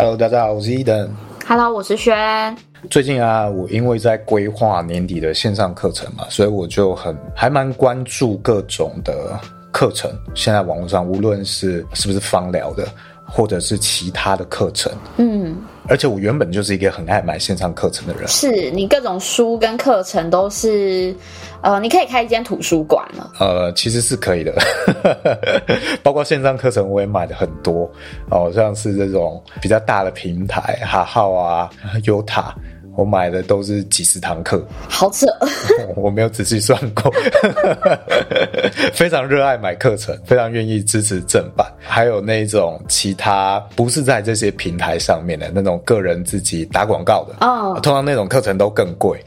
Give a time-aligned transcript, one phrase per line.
[0.00, 1.10] Hello，大家好，我是 Eden。
[1.46, 2.56] Hello，我是轩。
[2.88, 9.38] 最近啊，我因为在规划年底的线上课程嘛，所以我就很还蛮关注各种的
[9.70, 10.10] 课程。
[10.34, 12.88] 现在网络上无论是是不是芳疗的，
[13.30, 15.56] 或者是其他的课程，嗯，
[15.88, 18.26] 而且我原本就是一个很爱买线上课程的人。
[18.26, 21.14] 是你各种书跟课程都是，
[21.62, 23.32] 呃，你可以开一间图书馆了。
[23.38, 24.52] 呃，其实是可以的，
[26.02, 27.90] 包括线上课程我也买的很多，
[28.30, 31.70] 哦，像是这种比较大的平台，哈号啊，
[32.04, 32.54] 优塔。
[33.00, 35.26] 我买的都是几十堂课，好扯，
[35.96, 37.10] 我没有仔细算过，
[38.92, 49.18] 非常热爱买课程，非常愿意支持正版，还有那种其他不是在这些平台上面的那种个人自己打广告的，哦，通常那种课程都更贵，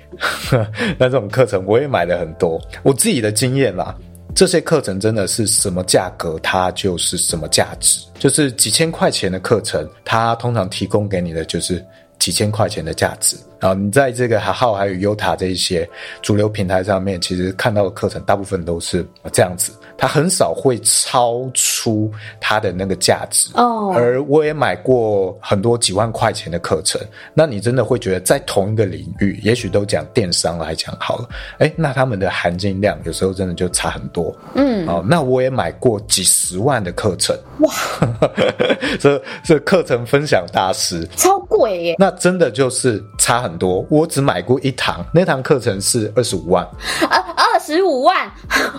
[0.99, 2.61] 那这种课程我也买了很多。
[2.83, 3.95] 我自己的经验啦，
[4.35, 11.83] 这些课程真的是什么价格，它就是什么价值，就是几千块钱的课程，它通常提供给你的就是
[12.19, 13.35] 几千块钱的价值。
[13.63, 15.89] 啊，你在这个哈号还有优塔这一些
[16.21, 22.11] 主流平台上面，其实看到的课程大部分都是这样子，它很少会超出
[22.41, 23.49] 它的那个价值。
[23.53, 26.99] 哦，而我也买过很多几万块钱的课程，
[27.33, 34.35] 那你真的会觉得在同一个领域，也许都讲电商来讲好了，哎，那他们的含金量有时候真的就差很多。
[34.55, 37.73] 嗯，哦，那我也买过几十万的课程，哇，
[38.99, 43.52] 这这课程分享大师，超贵耶，那真的就是差很。
[43.53, 46.67] 很多，我只买过一堂，那堂课程是二十五万，
[47.07, 48.31] 二二十五万，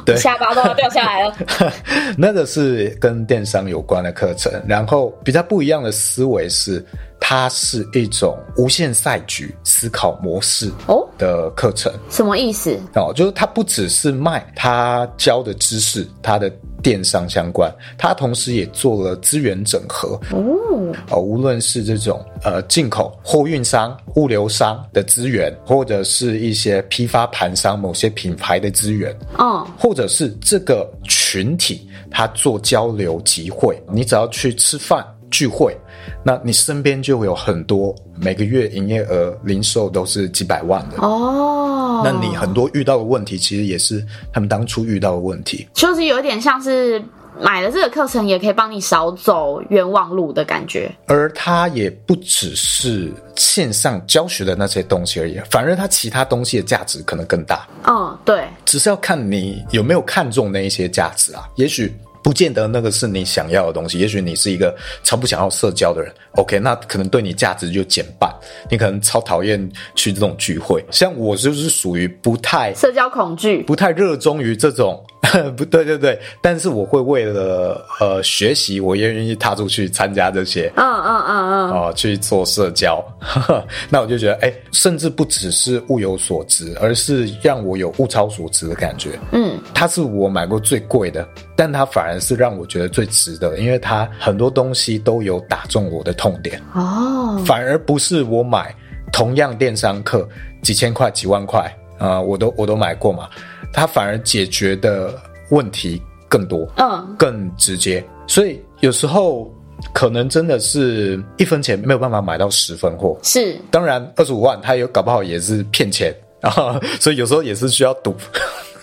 [0.04, 1.36] 对， 下巴都要掉下来了。
[2.18, 6.84] 那个是跟电商有关的课程，然后比较不一样的思维是，
[7.20, 11.92] 它是一种无限赛局思考模式哦的课程。
[11.92, 12.76] 哦，什么意思？
[12.96, 16.50] 哦，就是它不只是卖他教的知识，它的。
[16.84, 35.74] 电商相关，它同时也做了资源整合哦，哦，无论是这种呃进口货运商、物流商的资源，或者是一些批发盘商某些品牌的资源哦，或者是这个群体他做交流集会，你只要去吃饭聚会。
[36.22, 41.53] 那你身边就会有很多每个月营业额零售都是几百万的哦。
[42.02, 47.02] 那你很多遇到的问题，其实也是他们当初遇到的问题，就是有点像是
[47.40, 50.90] 买了这个课程，也可以帮你少走冤枉路的感觉。
[51.06, 57.66] 而它也不只是线上教学的那些东西而已，反而它其他东西的价值可能更大。
[57.86, 61.94] 嗯，对，只是要看你有没有看中那一些价值啊，也许。
[62.22, 68.30] 不见得那个是你想要的东西，也许你是一个超不想要社交的人，OK，那可能对你价值就减半。
[68.70, 75.02] 你可能超讨厌去这种聚会，像我就是属于不太社交恐惧，不太热衷于这种。
[75.56, 89.18] 不对，对对，但是我会为了呃学习，我也愿意踏出去参加这些，嗯嗯嗯嗯，哦，去做社交，呵呵，那我就觉得，哎，甚至不只是物有所值，而是让我有物超所值的感觉。
[89.32, 96.58] 嗯，它是我买过最贵的，但它反而是让我觉得最值得，因为它很多东西都有打中我的痛点。
[96.72, 98.74] 哦，反而不是我买
[99.12, 100.26] 同样电商课
[100.62, 101.60] 几千块、几万块
[101.98, 103.28] 啊，呃，我都我都买过嘛。
[103.70, 105.14] 它反而解决的
[105.50, 109.52] 问题更多，嗯，更直接，所以有时候
[109.92, 113.18] 可能真的是一分钱没有办法买到十分货。
[113.22, 118.16] 是，当然二十五万，它有搞不好也是骗钱啊，所以有时候也是需要赌。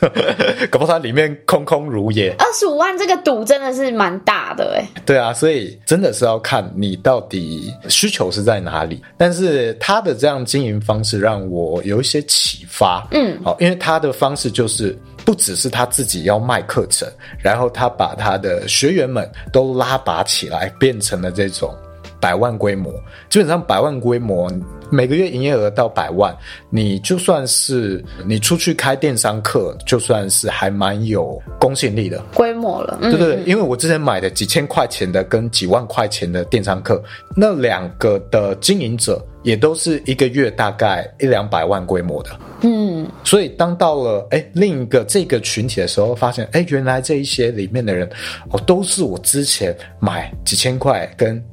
[0.69, 2.33] 搞不好它里面空空如也。
[2.37, 5.01] 二十五万这个赌真的是蛮大的哎。
[5.05, 9.01] 对啊，所以真的是要看你到底需求是在哪里。
[9.17, 13.07] 但是他的这样经营方式让我有一些启发。
[13.11, 17.07] 嗯，好，因为他的方式就是不只是他自己要卖课程，
[17.39, 21.75] 然后他把他的学员们都拉拔起来，变成了这种。
[22.21, 22.93] 百万规模，
[23.29, 24.49] 基本上百万规模，
[24.91, 26.33] 每个月营业额到百万，
[26.69, 32.99] 你就算是你出去开电商课，就算是还蛮有公信力的规模了。
[33.01, 37.03] 对对对，因为我之前买的几千块钱的跟几万块钱的电商课，
[37.35, 42.29] 那两个的经营者也都是一个月大概一两百万规模的。
[42.63, 48.07] 嗯，所以当到了哎另一个这个群体的时候，发现哎原来这一些里面的人
[48.51, 51.43] 哦都是我之前买几千块跟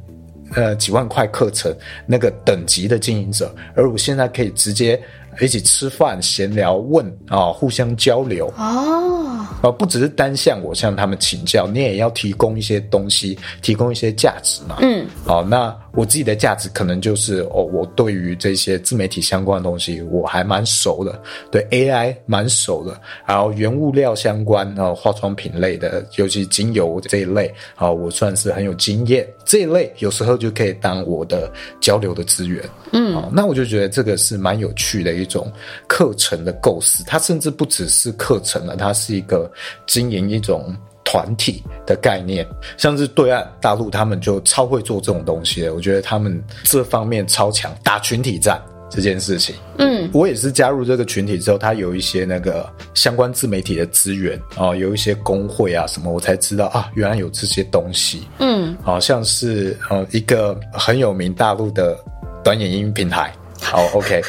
[0.55, 1.75] 呃几万块课程
[2.07, 5.01] 那个等级的经营者，而我现在可以直接。
[5.41, 14.79] 一起吃饭、闲聊、问啊，互相交流哦，啊，不只是单向我向他们请教，你也要提供一些东西，提供一些价值嘛。
[14.81, 32.65] 嗯，好，那我自己的价值可能就是哦，我对于这些自媒体相关的东西我还蛮熟的，对 AI 蛮熟的，然后原物料相关啊，化妆品类的，尤其精油这一类啊，我算是很有经验，这一类有时候就可以当我的交流的资源。
[32.93, 35.53] 嗯，那我就觉得这个是蛮有趣的一种
[35.89, 39.51] 课程的构思，它甚至不只是课程了，它是一个
[39.85, 40.73] 经营一种
[41.11, 42.47] 团体的概念。
[42.77, 48.61] 像是对岸大陆，他们就超会做这种东西的，我觉得他们这方面超强，打群体战
[48.91, 49.55] 这件事情。
[49.79, 58.29] 嗯，我也是加入这个群体之后，他有一些那个相关自媒体的资源啊，有一些工会啊什么，我才知道啊，原来有这些东西。
[58.41, 61.99] 嗯，好像是呃一个很有名大陆的。
[62.45, 64.23] 短影音平台，好，OK。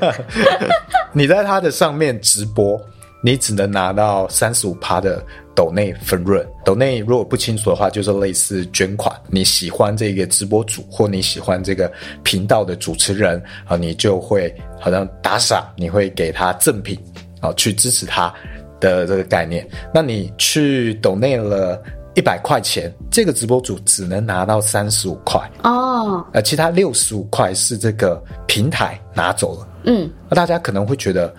[1.12, 2.80] 你在它的上面直播，
[3.22, 5.24] 你只能拿到三十五趴的
[5.60, 6.42] 抖内分润。
[6.64, 9.14] 抖内如果不清楚的话，就是类似捐款。
[9.28, 11.92] 你喜欢这个直播主，或你喜欢这个
[12.22, 16.98] 频道的主持人啊，你就会好像打赏，你会给他赠品
[17.42, 18.32] 啊，去支持他
[18.80, 19.68] 的这个概念。
[19.92, 21.78] 那你去抖内了。
[22.16, 29.68] 一百块钱，这个直播主只能拿到三十五块哦，呃，其他六十五块是这个平台拿走了。
[29.84, 31.32] 嗯，那大家可能会觉得，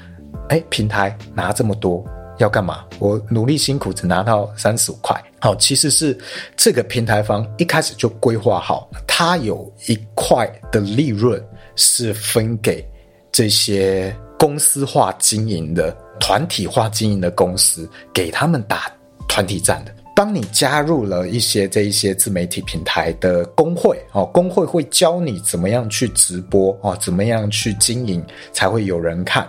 [0.47, 2.03] 哎，平台拿这么多
[2.43, 2.85] 要干嘛？
[2.99, 5.15] 我努力辛苦只拿到三十五块。
[5.39, 6.17] 好，其实是
[6.55, 11.43] 这个平台方一开始就规划好，它有一块的利润
[11.75, 12.85] 是分给
[13.31, 18.91] 这些公司化经营的、团体化经营的公司，给他们打
[19.27, 19.91] 团体战的。
[20.13, 29.47] 当你加入了一些这一些自媒体平台的工会哦，工会会教你怎么样去直播哦，怎么样去经营才会有人看。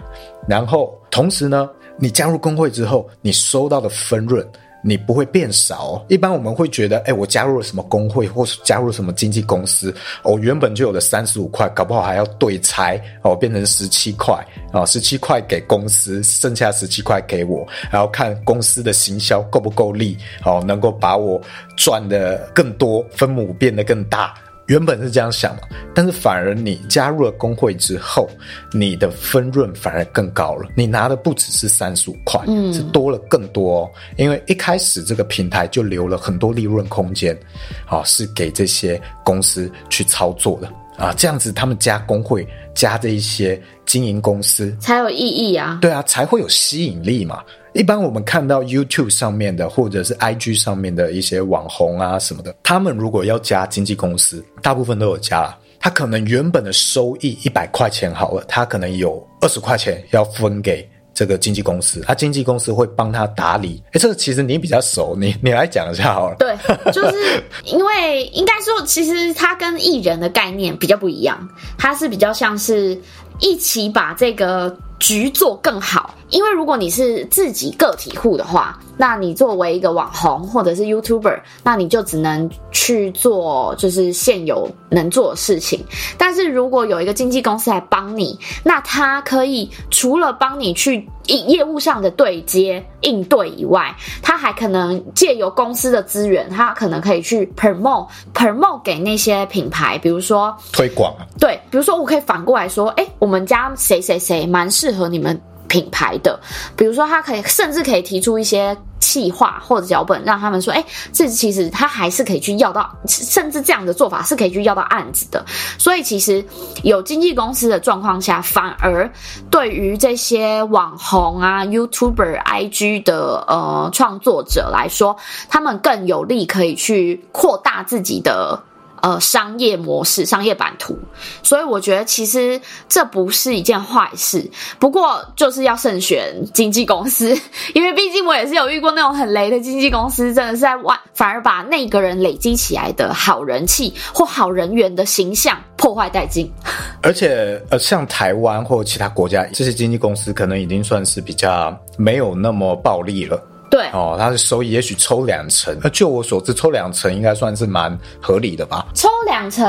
[0.49, 1.69] 然后同时呢，
[1.99, 4.47] 你加入公会之后，你收到的分润。
[4.85, 6.05] 你不会变少。
[6.09, 9.95] 一般我们会觉得，哎，我加入了什么公会，或是加入了什么经纪公司，
[10.25, 21.41] 我原本就有的三十五块，搞不好还要对拆哦，变成十七块啊，十七块给公司，剩下十七块给我，然后看公司的行销够不够力，哦，能够把我
[21.77, 24.35] 赚的更多，分母变得更大。
[24.73, 25.61] 原本是这样想嘛，
[25.95, 28.27] 但是反而你加入了工会之后，
[28.73, 30.67] 你的分润反而更高了。
[30.75, 33.91] 你拿的不只是三十五块，嗯，是多了更多哦。
[34.17, 37.39] 因为一开始这个平台就留了很多利润空间，
[37.87, 41.13] 啊，是给这些公司去操作的啊。
[41.19, 45.79] 这样子他们加工会，加这一些经营公司才有意义啊。
[45.83, 47.43] 对啊，才会有吸引力嘛。
[47.75, 55.59] 一般我们看到 YouTube 上面的，或者是 IG 上面的一些网红啊什么的，他们如果要加经纪公司，大部分都有加了。
[55.81, 63.83] 他可能原本的收益一百块钱好了，他可能有二十块钱要分给这个经纪公司，他经纪公司会帮他打理。
[63.93, 66.37] 诶，这个其实你比较熟，你你来讲一下好了。
[66.39, 66.55] 对，
[66.93, 71.49] 就是因为应该说，其实他跟艺人的概念比较不一样，
[71.79, 72.97] 他是比较像是
[73.41, 74.77] 一起把这个。
[75.03, 85.85] 局做更好，因为如果你是自己个体户的话，那你作为一个网红或者是 YouTuber，那你就只能去做就是现有能做的事情。
[86.17, 93.93] 但是如果有一个经纪公司来帮你，那他可以除了帮你去业务上的对接应对以外，
[94.23, 101.13] 他还可能借由公司的资源，他可能可以去 promote promote 给那些品牌，比如说推广。
[101.41, 106.39] 对，比如说我可以反过来说，哎，我们家谁谁谁蛮适合适合你们品牌的，
[106.77, 110.85] 比如说他可以甚至可以提出一些企划或者脚本，让他们说，哎，
[111.15, 115.43] 这其实他还是可以去要到，甚至这样的做法是可以去要到案子的。
[115.79, 116.45] 所以其实
[116.83, 119.11] 有经纪公司的状况下，反而
[119.51, 125.17] 对于这些网红啊、YouTuber、IG 的呃创作者来说，
[125.49, 128.63] 他们更有力可以去扩大自己的。
[129.03, 130.97] 呃，商业模式、商业版图，
[131.43, 134.49] 所以我觉得其实这不是一件坏事。
[134.79, 137.37] 不过就是要慎选经纪公司，
[137.75, 146.49] 因为毕竟我也是有遇过那种很雷的经纪公司，真的是在玩，反而把那个人累积起来的好人气或好人缘的形象破坏殆尽。
[147.03, 153.43] 而且，呃，像台湾或其他国家这些经纪公司，可能已经算是比较没有那么暴利了。
[153.73, 158.85] 对哦，他的收益也许抽两成，那就我所知，抽两成应该算是蛮合理的吧？
[158.95, 159.65] 抽两成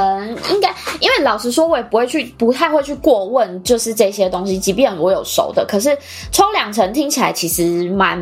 [0.51, 0.67] 应该，
[0.99, 5.97] 因为老实说，我也不会去，不太会去过问，就是这些东西，即便我有熟的，可是
[6.33, 8.19] 抽两成听起来其实蛮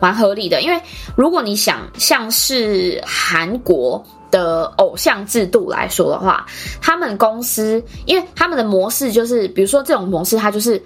[0.00, 0.80] 蛮合理的，因为
[1.14, 4.04] 如果你想像是韩国。
[4.30, 6.46] 的偶像制度来说的话，
[6.80, 10.80] 他们公司因为他们的模式就是，比如说这种模式，它就是。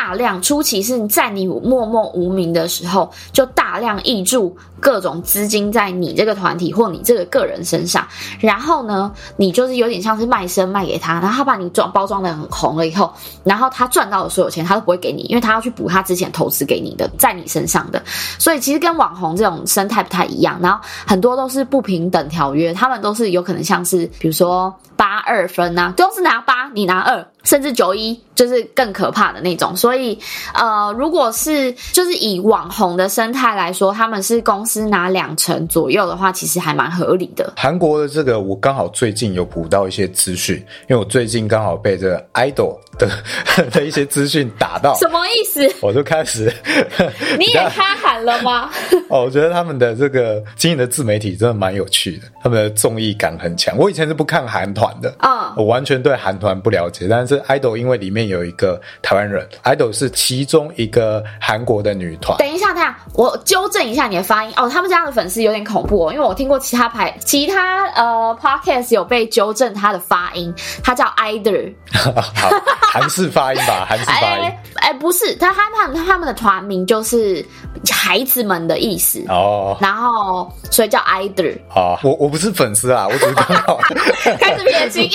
[0.00, 8.08] 大量初期是在你默默无名的时候，就大量挹注各种资金在你这个团体或你这个个人身上，
[8.40, 13.12] 然后呢，你就是有点像是卖身卖给他，然后他把你装包装的很红了以后，
[13.44, 18.02] 然后他赚到的所有钱他都不会给你，因为他要去补他之前投资给你的在你身上的，
[18.38, 27.22] 所以其实跟网红这种生态不太一样，然后很多都是不平等条约，他们都是有可能像是比如说八二分啊，都是拿八你拿二。
[27.42, 30.18] 甚至九一就是更可怕的那种，所以
[30.54, 37.52] 呃，如果是就是以网红的生态来说，他们是公司拿两成左右的话，其实还蛮合理的。
[37.56, 40.56] 韩国的这个，我刚好最近有补到一些资讯，
[40.88, 43.10] 因为我最近刚好被这个 idol 的
[43.72, 45.74] 的一些资讯打到，什么意思？
[45.82, 46.52] 我就开始，
[47.38, 48.70] 你也哈韩了吗？
[49.10, 53.76] 哦，我觉得他们的这个经营的自媒体真的蛮有趣的，他们的综艺感很强。
[53.76, 57.30] 我以前是不看韩团的，啊、嗯，我完全对韩团不了解，但是。
[57.30, 62.38] 是 idol，因为里面有一个台湾人，idol 是其中一个韩国的女团。
[62.38, 64.68] 等一下，等一下，我纠正一下你的发音哦。
[64.68, 72.50] 他们家的粉丝有点恐怖哦，因为我听过其他牌、其他呃 podcast 有被纠正他的发音，他叫 idol， 好，
[72.92, 74.44] 韩式发音吧，韩式发音。
[74.44, 77.44] 哎、欸欸，不是，他他们他们的团名就是
[77.90, 81.58] 孩子们的意思哦，然后所以叫 idol。
[81.74, 83.78] 哦，我我不是粉丝啊，我只是刚好
[84.40, 85.10] 开始撇清，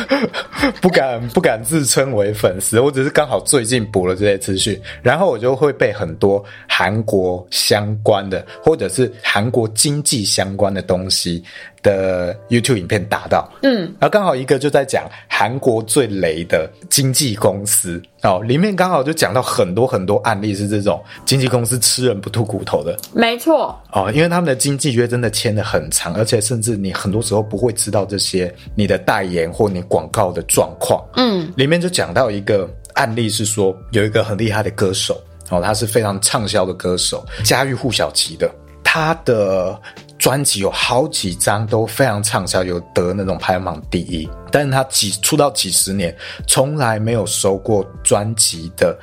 [0.80, 1.20] 不敢。
[1.34, 11.42] 不敢自称为粉丝，我只是刚好最近补了这些资讯，然后我就会被很多韩国相关的或者是韩国经济相关的东西
[11.82, 18.00] 的 YouTube 影片打到，嗯，然后刚好一个就在讲韩国最雷的经纪公司。
[18.22, 23.74] 哦，里面刚好就讲到很多很多案例是这种经纪公司吃人不吐骨头的，没错。
[23.92, 35.18] 哦，因为他们的经纪约真的签的很长，而且甚至你很多时候不会知道这些你的代言或你广告的状况，嗯，里面就讲到一个案例是说有一个很厉害的歌手
[35.48, 38.50] 哦，他是非常畅销的歌手，家喻户晓级的，
[38.84, 39.80] 他的。
[40.20, 46.14] 专辑有好几张都非常畅销，有得那种排行榜第一，但是他几出道几十年，
[46.46, 48.96] 从来没有收过专辑的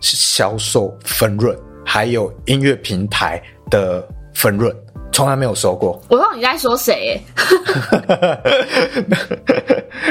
[0.00, 4.72] 销售分润，还有音乐平台的分润，
[5.12, 6.00] 从来没有收过。
[6.08, 7.20] 我不知道你在说谁？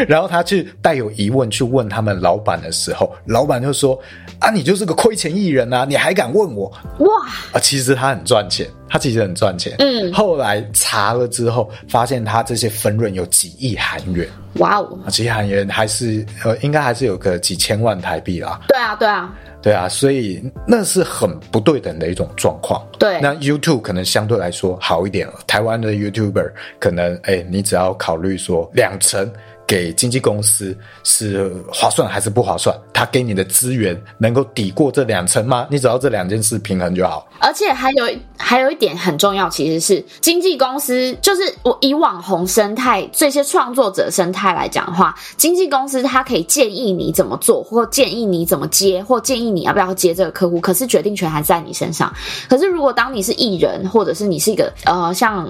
[0.07, 3.99] 然后他去带有疑问去问他们老板的时候，老板就说
[4.39, 6.71] ：“啊，你就是个亏钱艺人啊，你还敢问我？
[6.99, 7.07] 哇！
[7.53, 18.59] 啊，其实他很赚钱。”他其实很赚钱，嗯，后来查了之后，发现他这些分润有几亿韩元，哇哦，几亿韩元还是呃，应该还是有个几千万台币啦。
[18.67, 22.85] 对啊，对啊，对啊，所以那是很不对等的一种状况。
[22.97, 29.31] 对，那 YouTube 可能相对来说好一点了，台湾的 YouTuber 可能，哎，你只要考虑说两成。
[29.71, 32.77] 给经纪公司是划算还是不划算？
[32.91, 35.65] 他给你的资源能够抵过这两层吗？
[35.71, 37.25] 你只要这两件事平衡就好。
[37.39, 38.05] 而且还有
[38.37, 50.59] 还有一点很重要，其实是经纪公司，就是我以网红生态这些创作者生态来讲的话，经纪公司他可以建议你怎么做，或建议你怎么接，或建议你要不要接这个客户。
[50.59, 52.13] 可是决定权还在你身上。
[52.49, 55.49] 可是如果当你是艺人，或者是你是一个呃像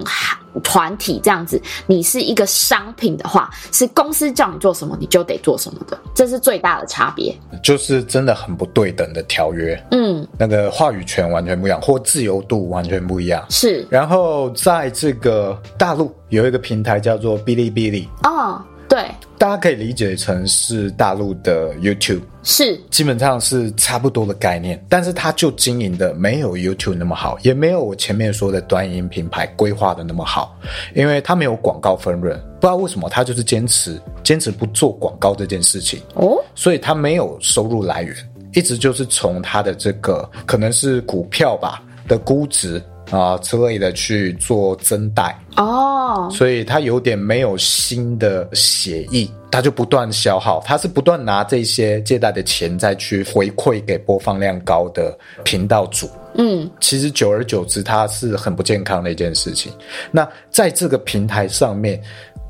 [0.60, 4.12] 团体这样子，你是一个商品的话，是公。
[4.12, 7.34] 司叫你做什么，你就得做什么的，这是最大的差别。
[7.62, 13.42] 就是真的很不对等的条约，嗯，那个话语权完全不一样，或自由度完全不一样。
[13.48, 19.04] 是，然后在这个大陆有一个平台叫做哔哩哔哩，哦，对。
[19.38, 30.56] 大家可以理解成是大陆的 YouTube，是基本上是差不多的概念，但是它就经营的没有 YouTube 那么好，也没有我前面说的短影音品牌规划的那么好，
[30.94, 38.14] 因为它没有广告分润，不知道为什么它就是坚持坚持不做广告这件事情哦，所以它没有收入来源，
[38.54, 42.80] 一直就是从它的这个可能是股票吧的估值。
[43.12, 46.32] 啊之类的去做增贷哦，oh.
[46.32, 56.08] 所以他有点没有新的血液，他就不断消耗，他是不断拿这些借贷的钱再去回馈给播放量高的频道主。
[56.34, 59.70] 嗯，其实久而久之，它是很不健康的一件事情。
[60.10, 62.00] 那在这个平台上面，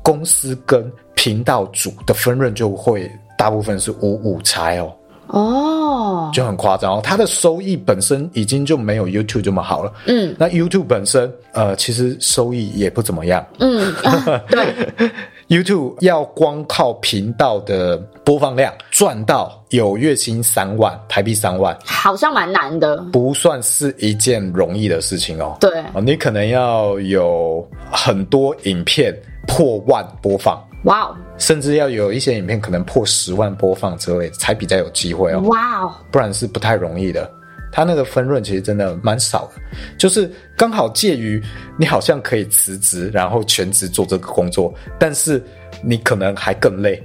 [0.01, 4.95] 公司跟频道主的分润就会大部分是五五拆哦。
[5.33, 7.01] 哦，就很夸张哦。
[7.03, 9.91] 它的收益本身已经就没有 YouTube 这么好了。
[10.05, 13.43] 嗯，那 YouTube 本身呃，其实收益也不怎么样。
[13.59, 15.11] 嗯，啊、 对。
[15.49, 25.57] YouTube 要光靠频道的播放量赚到有月薪三万台币三万，好像蛮难的，不算是一件容易的事情哦。
[25.59, 29.13] 对，你可能要有很多影片
[29.47, 35.39] 破万播放，哇哦，甚至要有一些影片可能破十万播放之类，才比较有机会哦。
[35.41, 37.29] 哇哦，不然是不太容易的。
[37.71, 39.61] 他那个分润其实真的蛮少的，
[39.97, 41.41] 就是刚好介于
[41.75, 45.41] 你好像可以辞职，然后全职做这个工作，但是
[45.81, 47.01] 你可能还更累。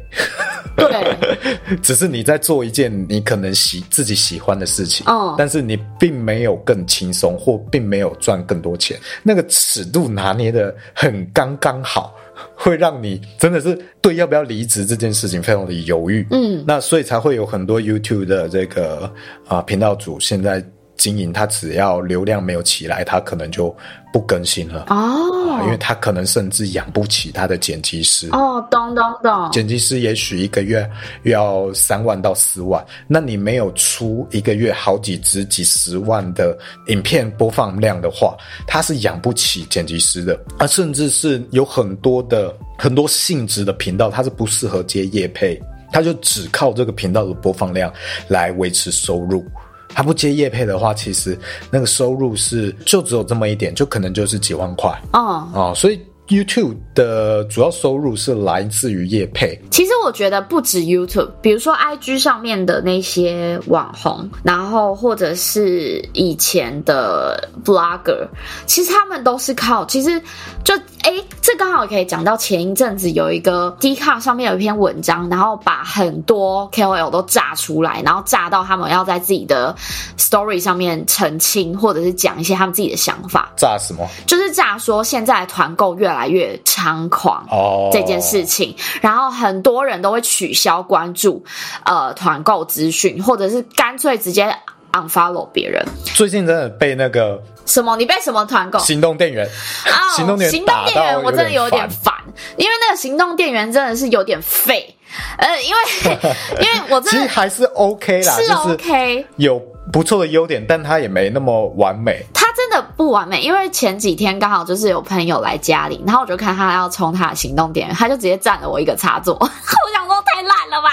[0.77, 1.17] 对，
[1.83, 12.15] 只是你在做一件你可能喜自己喜欢的事情，嗯，但是你并没有更轻松，或并没有赚更多钱，那个尺度拿捏的很刚刚好。
[12.55, 19.05] 会让你真的是对要不要离职这件事情非常的犹豫，嗯，那所以才会有很多 YouTube 的这个
[19.47, 20.65] 啊、呃、频道主现在
[20.99, 23.75] 经营，他只要流量没有起来，他可能就
[24.13, 24.87] 不更新了。
[24.89, 28.29] 哦、呃，因为他可能甚至养不起他的剪辑师。
[28.33, 30.89] 哦，懂懂懂，剪辑师也许一个月
[31.23, 38.37] 要三万到四万，那你没有出一个月好几支几十万的影片播放量的话，
[38.67, 45.61] 他是养不起剪辑师的，啊，甚至是有很多的很多性质的频道，它是不适合接业配，
[45.93, 47.93] 他就只靠这个频道的播放量
[48.27, 49.47] 来维持收入。
[49.89, 51.39] 他不接业配的话，其实
[51.71, 56.01] 那个收入是就只有这么一点，就可能就是几万块哦哦，所以。
[56.29, 59.59] YouTube 的主要收入是来自于业配。
[59.71, 68.29] 其实我觉得不止 YouTube，比如说 IG 上面的那些网红，然后或者是以前的 Blogger，
[68.67, 69.87] 其实他们都是靠。
[69.87, 70.21] 其实
[70.63, 70.75] 就
[71.09, 79.75] 哎，这刚好可以讲到前一阵子有一个 Dcard 上面有一篇文章，然后把很多 KOL 都炸出来，然后炸到他们要在自己的
[80.19, 83.51] Story 上面澄清，或者是讲一些他们自己的想法。
[83.57, 84.07] 炸什么？
[84.27, 91.43] 就是炸说现在团购越来越来越猖狂哦，这件事情，然后很多人都会取消关注
[91.87, 94.55] 呃团购资讯，或者是干脆直接
[94.93, 95.83] unfollow 别人。
[96.05, 97.97] 最近真的被那个什么？
[97.97, 98.79] 你被什么团购？
[98.81, 99.47] 行动电源
[99.85, 102.13] 啊，行动电源，行动电源我真的有点烦，
[102.57, 104.97] 因为那个行动电源真的是有点废。
[105.39, 106.19] 呃，因为
[106.61, 109.59] 因为我真的其实还是 OK 啦，是 OK，有
[109.91, 112.23] 不错的优点，但它也没那么完美。
[112.35, 119.47] 它真的不完美，因为前几天刚好就是有朋友来家里，然后我就看他要充他的行动电源，他就直接占了我一个插座， 我
[119.95, 120.89] 想说太烂了吧。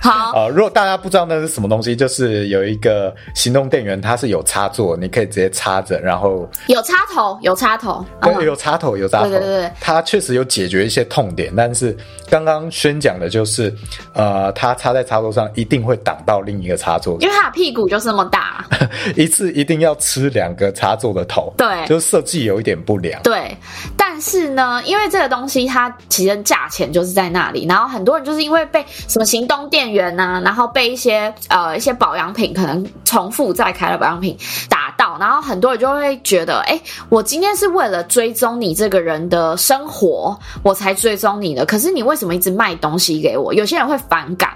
[0.00, 11.94] 好， 呃，如果大家不知道那是什么东西，就是有一个行动电源，它是有插座，你可以直接插着，然后有插头，有插头，对，有插头，有插头，对对对，它确实有解决一些痛点，但是
[12.30, 13.70] 刚刚宣讲的就是，
[14.14, 18.64] 呃，它插在插座上一定会挡到另一个插座，因为它的屁股就是那么大，
[19.14, 20.86] 一次一定要吃两个插。
[20.86, 23.20] 插座的头，对，就是设计有一点不良。
[23.24, 23.56] 对，
[23.96, 34.36] 但是呢，因为这个东西它其实价钱就是在那里，然后很多人就是因为被什么行动电源呐、啊，然后被一些呃一些保养品可能重复再开的保养品
[34.68, 43.52] 打到，然后很多人就会觉得，哎，我今天是为了追踪你这个人的生活，我才追踪你的，可是你为什么一直卖东西给我？
[43.54, 44.50] 有些人会反感。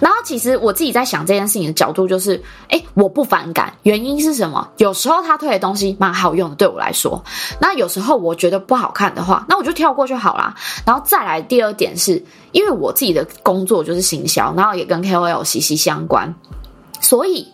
[0.00, 4.66] 然后其实我自己在想这件事情的角度就是，哎，我不反感，原因是什么？
[4.78, 7.22] 有时候他推的东西蛮好用的，对我来说。
[7.60, 10.54] 那有时候我觉得不好看的话，那我就跳过就好啦。
[10.86, 16.34] 然后再来第二点是，因为我自己的工作就是行销，然后也跟 KOL 息息相关，
[17.00, 17.46] 所以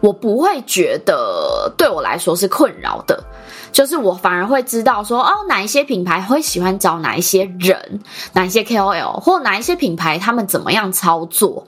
[0.00, 3.22] 我不会觉得对我来说是困扰的。
[3.70, 8.00] 就是我反而会知道说，哦，哪一些品牌会喜欢找哪一些人，
[8.32, 11.64] 哪一些 KOL，或哪一些品牌他们怎么样操作，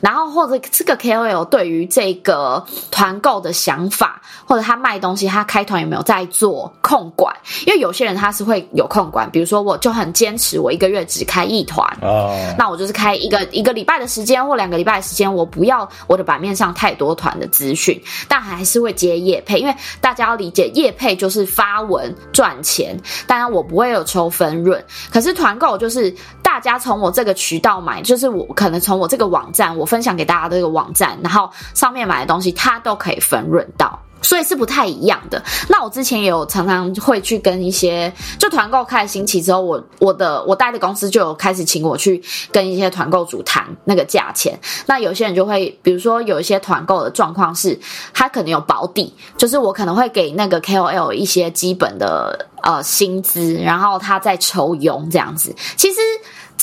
[0.00, 7.34] 然后或者这个 KOL 对于这个团购的想法，或者他卖东西，他开团有没有在做控管？
[7.66, 21.44] 因为有些人他是会有控管，比如说我就很坚持，我一个月只开一团，哦，那我就是开一个一个礼拜的时间或两个礼拜的时间，我不要我的版面上太多团的资询，但还是会接业配，因为大家要理解业配就是。
[21.54, 24.84] 发文赚钱，当然我不会有抽分润。
[25.12, 33.96] 可是团购就是大家从我这个渠道买，就是我可能从我这个网站，我分享给大家的这个网站，然后上面买的东西，它都可以分润到。
[34.24, 35.40] 所以是不太一样的。
[35.68, 44.58] 那我之前也有常常会去跟一些就团购开始兴起之后，我我的我带的公司就有开始请我去跟一些团购主谈那个价钱。
[44.86, 47.78] 那有些人就会，比如说有一些团购的状况是，
[48.12, 52.48] 他可能有保底，就是我可能会给那个 KOL 一些基本的。
[52.64, 55.54] 呃薪资，然后他在抽佣这样子。
[55.76, 56.00] 其实。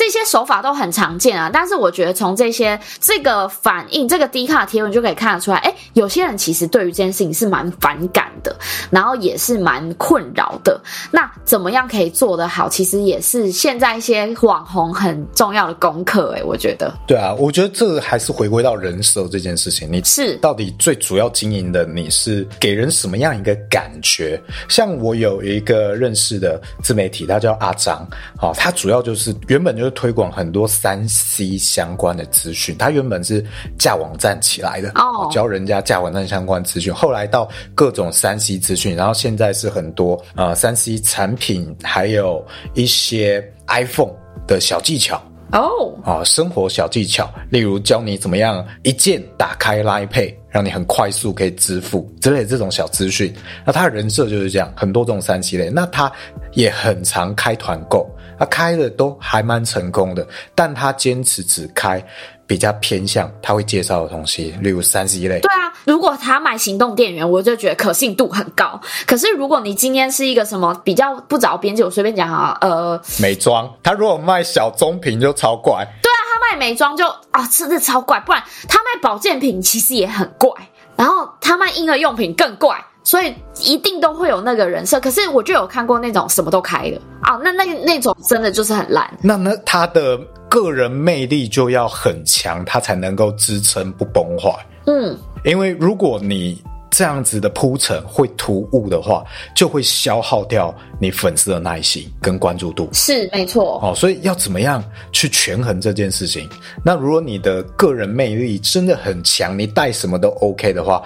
[0.01, 8.55] 这些手法都很常见啊，但是我觉得从这些这个反应，这个低卡贴文就可以看得出来，哎，有些人其实对于这件事情是蛮反感的，
[8.89, 10.81] 然后也是蛮困扰的。
[11.11, 12.67] 那怎么样可以做得好？
[12.67, 16.91] 其实也是现在一些网红很重要的功课，哎，我觉得。
[17.05, 24.41] 对啊，我觉得这个还是回归到人设这件事情，你是到底最主要经营的，你是给人什么样一个感觉？
[24.67, 28.03] 像我有一个认识的自媒体，他叫阿张，
[28.35, 29.71] 好，他主要就是原本。
[29.81, 33.45] 就是推广很多三 C 相关的资讯，他原本是
[33.77, 44.13] 架网站起来的哦，教人家架网站相关资讯，后来到各种三 C 资讯，然后现在是很多呃三 C 产品，还有一些 iPhone
[44.47, 45.21] 的小技巧。
[45.51, 45.93] 哦。
[46.03, 53.33] 啊，生活小技巧，例如教你怎么样一键打开 Line Pay，让你很快速可以支付之类的这种小资讯。
[53.65, 56.11] 那他的人设就是这样，很多这种三七类，那他
[56.53, 58.07] 也很常开团购。
[58.37, 62.03] 他开的都还蛮成功的，但他坚持只开
[62.51, 65.39] 比较偏向他会介绍的东西，例如三 C 类。
[65.39, 68.77] 对啊，如果他卖行动电源，我就觉得可信度很高。
[69.07, 75.87] 可是如果你今天是一个什么比较不着边际，我随便讲啊，呃，美妆，他如果卖小棕瓶就超怪。
[76.03, 78.19] 对啊，他卖美妆就啊，真的超怪。
[78.19, 80.51] 不然他卖保健品其实也很怪，
[80.97, 82.83] 然后他卖婴儿用品更怪。
[83.03, 83.33] 所以
[83.63, 89.11] 一定都会有那个人设，可是我就有看过那种什么都开的啊，那那那种真的就是很烂。
[89.23, 90.15] 那那他的
[90.47, 94.53] 个人魅力就要很强，他才能够支撑不崩坏。
[94.85, 96.61] 嗯，因为如果你
[96.91, 99.23] 这样子的铺陈会突兀的话，
[99.55, 102.87] 就会消耗掉你粉丝的耐心跟关注度。
[102.93, 106.47] 是没错哦，所以要怎么样去权衡这件事情？
[106.85, 111.01] 那如果你的个人魅力真的很强，你带什么都 OK 的话，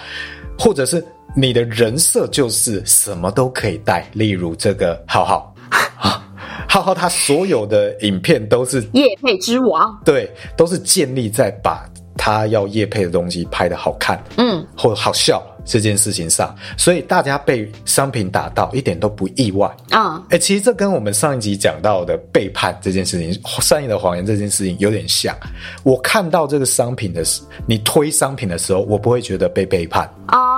[0.60, 1.02] 或者是。
[1.36, 5.54] 你的人设就是什么都可以带，例如这个浩浩
[6.00, 6.26] 啊，
[6.68, 11.86] 浩浩他所有的影片都是夜配之王，对，都是建立在把
[12.18, 20.24] 他要夜配的东西拍的好看，嗯，或好笑这件事情上，所以大家被商品打到一点都不意外啊。
[20.30, 25.36] 哎、欸，其实这跟我们上一集讲到的背叛这件事情、善意的谎言这件事情有点像。
[25.84, 30.55] 我看到这个商品的时，你推商品的时候，我不会觉得被背叛啊。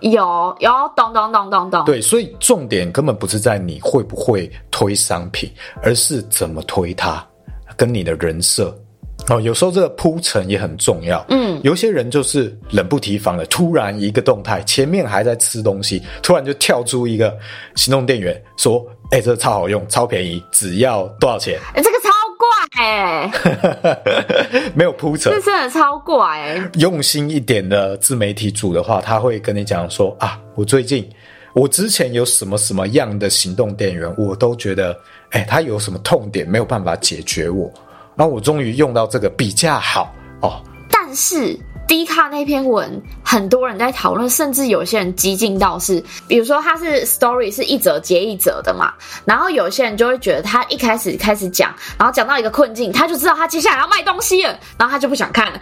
[0.00, 1.84] 哦，有有，咚咚咚咚咚。
[1.84, 5.50] 对，所以重点根本不是在你会不会推商品，
[5.82, 7.26] 而是怎么推它，
[7.76, 8.76] 跟你的人设。
[9.28, 11.24] 哦，有时候这个铺陈也很重要。
[11.30, 17.36] 嗯，有些人就是冷不提防的，突然一个动态，前面还在吃东西，突然就跳出一个
[17.74, 22.15] 行动电源，说：“哎、欸，这个超好用，超便宜，只要多少钱？”哎、欸，这个超。
[22.76, 26.70] 哎，欸、没有铺陈，这真的超怪！
[26.74, 31.08] 用心一点的自媒体主的话，他会跟你讲说啊，我最近，
[31.54, 34.92] 我之前有什么什么样的行动电源，我都觉得，
[35.30, 37.72] 哎、欸，他有什么痛点没有办法解决我，
[38.14, 40.60] 然后我终于用到这个比较好哦，
[40.90, 41.58] 但是。
[41.88, 48.94] 低卡那篇文，很多人在讨论，甚至有些人激进到是，比如说他是 story 是一则接一则的嘛，
[49.26, 55.58] 然后有些人就会觉得他一开始开始讲，然后讲到一个困境，他就知道他接下来要卖东西了，然后他就不想看了。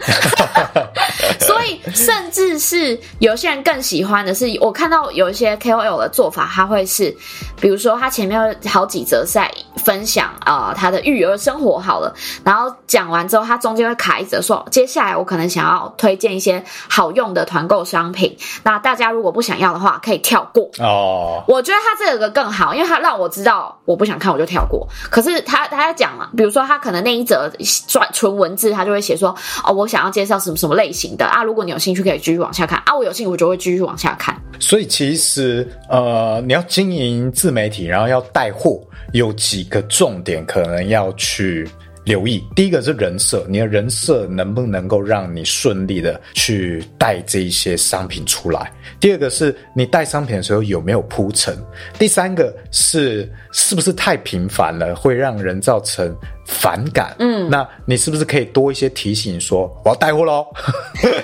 [1.39, 7.15] 所以，甚至是有些人更喜欢的是，我看到有一些 KOL 的做法，他会是，
[7.59, 9.51] 比如说他前面有好几则在
[9.83, 16.15] 分享啊、呃、他的育儿生活好了，然后讲完之后，他中间会卡一则说，接下来我可能想要推。
[16.15, 21.41] 推荐一些好用的团购商品，那大家如果不想要的话，可以跳过哦。
[21.47, 24.85] 我觉得他这个更好，因为他让我知道我不想看，我就跳过。
[25.09, 27.49] 可是他他在讲嘛，比如说他可能那一则
[27.87, 31.41] 转纯文字，他就会写说哦，我想要介绍什么什么类型的啊。
[31.43, 32.93] 如果你有兴趣，可以继续往下看啊。
[32.93, 34.35] 我有兴趣，我就会继续往下看。
[34.59, 38.81] 所以其实呃，你要经营自媒体，然后要带货，
[39.13, 41.65] 有几个重点可能要去。
[42.05, 48.71] 留意，第一个是人设，你的人设能不能够让你顺利的去带这一些商品出来？
[48.99, 51.57] 第二个是你带商品的时候有没有铺陈？
[51.97, 56.15] 第三个是是不是太频繁了，会让人造成
[56.45, 57.15] 反感？
[57.19, 60.45] 嗯，那你是不是可以多一些提醒说，说我要带货喽，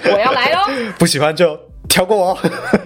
[0.05, 0.59] 我要来喽，
[0.97, 2.37] 不喜欢就跳过哦。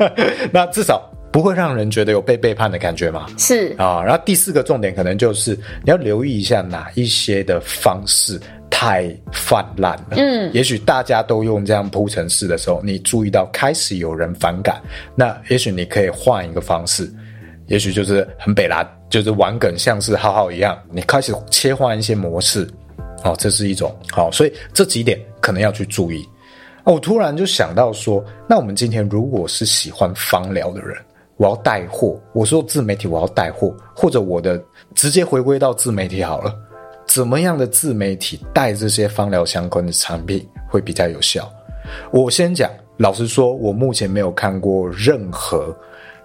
[0.51, 1.09] 那至少。
[1.35, 3.25] 不会让人觉得有被背叛的感觉吗？
[3.37, 5.51] 是啊，然后第四个重点可能就是
[5.83, 10.15] 你要留意一下哪一些的方式太泛滥了。
[10.15, 14.81] 嗯，也许大家都用这样铺陈式的时候，你注意到开始有人反感，
[15.13, 17.11] 那也许你可以换一个方式，
[17.67, 22.65] 也许就是很北烂，就是玩梗，像是浩浩一样，你开始切换一些模式。
[23.25, 26.25] 哦，这是一种好，所以这几点可能要去注意。
[26.85, 30.95] 哦，我突然就想到说，那我们今天如果是喜欢芳疗的人。
[31.37, 34.61] 我要带货，我说自媒体我要带货，或者我的
[34.93, 36.53] 直接回归到自媒体好了。
[37.05, 41.47] 怎么样的自媒体带这些芳疗相关的产品会比较有效？
[42.11, 45.75] 我先讲，老实说，我目前没有看过任何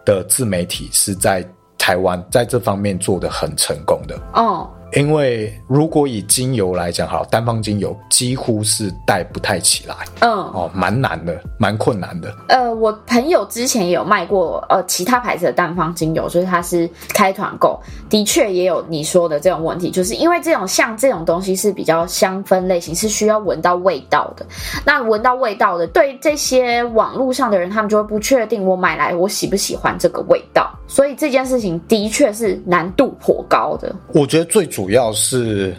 [0.04, 1.46] 的自媒体是在
[1.76, 4.18] 台湾在这方面做的很成功的。
[4.34, 4.70] 哦。
[4.92, 12.34] 因为如果以精油来讲，好，单方精油几乎是带不太起来，嗯，哦，蛮难的，蛮困难的。
[12.48, 24.44] 呃，我朋友之前也有卖过呃其他牌子的单方精油，所以他是开团购，的确也有你说的这种问题，就是因为这种像这种东西是比较香氛类型，是需要闻到味道的。
[24.84, 33.94] 那闻到味道的，对这些网络上的人，他们就会不确定我买来我喜不喜欢这个味道，所以这件事情的确是难度颇高的。
[34.08, 34.79] 我觉得最主。
[34.80, 35.76] 主要是，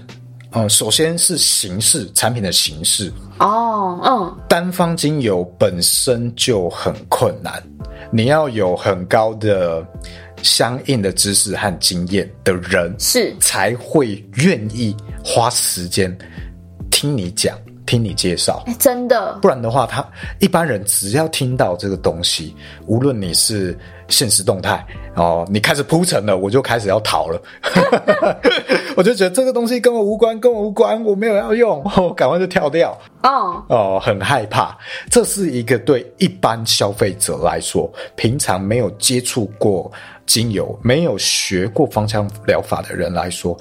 [0.52, 3.12] 嗯，首先是形式，产品的形式。
[3.40, 7.52] 哦，嗯，单方精油本身就很困难，
[8.12, 9.84] 你要有很高的
[10.44, 13.36] 相应的知识和经验的人是。
[13.40, 16.16] 才会愿意花时间
[16.92, 17.58] 听你讲。
[17.92, 20.02] 听你介绍，欸，真的，不然的话，他
[20.40, 23.78] 一般人只要听到这个东西，无论你是
[24.08, 24.86] 现实动态
[25.18, 27.42] 哦，你开始铺陈了，我就开始要逃了，
[28.96, 32.98] 我就觉得这个东西跟我无关，跟我无关，我没有要用， 我赶快就跳掉。
[33.24, 33.62] 哦。
[33.68, 34.78] 哦，很害怕，
[35.10, 39.92] 这是一个对一般消费者来说，平常没有接触过
[40.26, 43.54] 精油、没有学过芳香疗法的人来说，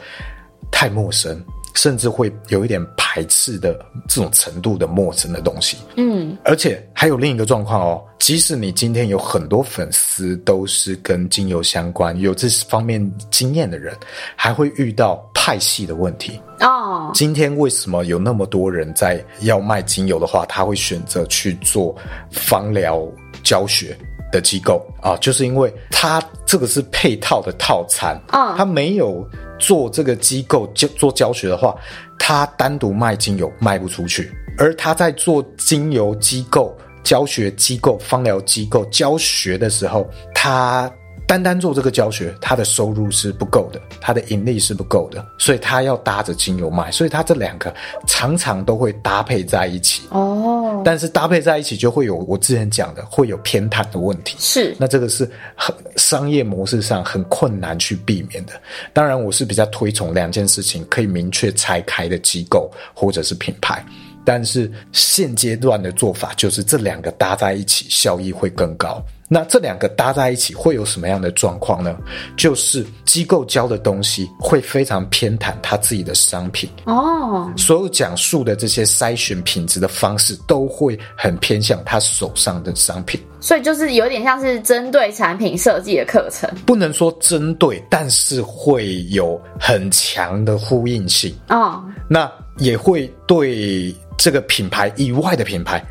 [0.70, 1.44] 太陌生。
[1.74, 3.74] 甚至会有一点排斥的
[4.08, 13.94] 这种程度的陌生的东西，嗯，而且还有另一个状况哦，即使你今天有很多粉丝都是跟精油相关、有这方面经验的人，
[14.36, 17.10] 还会遇到派系的问题哦。
[17.14, 21.94] 今天为什么有那么多人在要卖精油的话，他会选择去做
[22.30, 23.06] 芳疗
[23.42, 23.96] 教学
[24.32, 25.16] 的机构啊？
[25.18, 29.26] 就是因为他这个是配套的套餐啊，他没有。
[29.60, 31.76] 做这个机构教做教学的话，
[32.18, 40.90] 他单独卖精油卖不出去，而他在做精油机构教学机构、芳疗机构教学的时候，他。
[41.30, 47.72] 单单做这个教学，他的收入是不够的，他的盈利是不够的，所以他要搭着精油卖，所以他这两个
[48.04, 50.02] 常常都会搭配在一起。
[50.10, 54.34] 哦，但是搭配在一起就会有我之前讲的会有偏袒的问题。
[54.40, 58.52] 是，那这个是很商业模式上很困难去避免的。
[58.92, 63.86] 当然，我是比较推崇两件事情可以明确拆开的机构或者是品牌，
[64.24, 69.02] 但是现阶段的做法就是这两个搭在一起，效益会更高。
[69.32, 71.96] 那这两个搭在一起会有什么样的状况呢？
[72.36, 91.84] 就是机构教的东西会非常偏袒他自己的商品哦，所有讲述的这些筛选品质的方式都会很偏向他手上的商品，所以就是有点像是针对产品设计的课程，不能说针对，但是会有很强的呼应性哦。
[92.08, 92.28] 那
[92.58, 95.84] 也会对这个品牌以外的品牌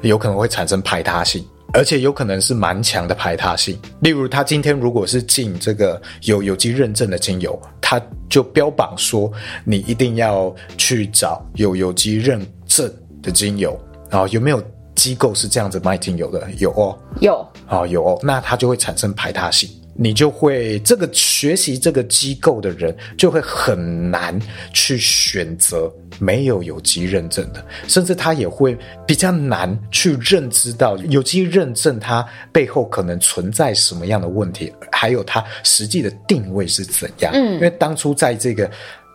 [0.00, 1.46] 有可能会产生排他性。
[1.72, 9.30] 而且有可能是蛮强的排他性，例如他今天如果是进这个有有机认证的精油，他就标榜说
[9.62, 14.62] 你一定要去找有有机认证的精油啊，有没有
[14.94, 16.48] 机构是这样子卖精油的？
[16.52, 19.68] 有哦，有啊，有哦，那它就会产生排他性。
[19.98, 24.38] 你就会这个学习这个机构的人就会很难
[24.72, 37.32] 去选择没有有机认证的，甚至他也会比较难去认知到有机认证它背后可能存在什么样的问题，还有它实际的定位是怎样。
[37.34, 38.70] 嗯，因为当初在这个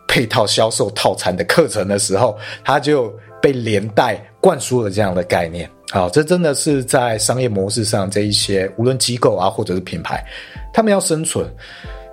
[0.08, 5.68] 配套销售套餐的课程的时候，他就被连带灌输了这样的概念。
[5.90, 10.24] 好，这真的是在商业模式上，这一些无论机构啊，或者是品牌，
[10.72, 11.46] 他们要生存，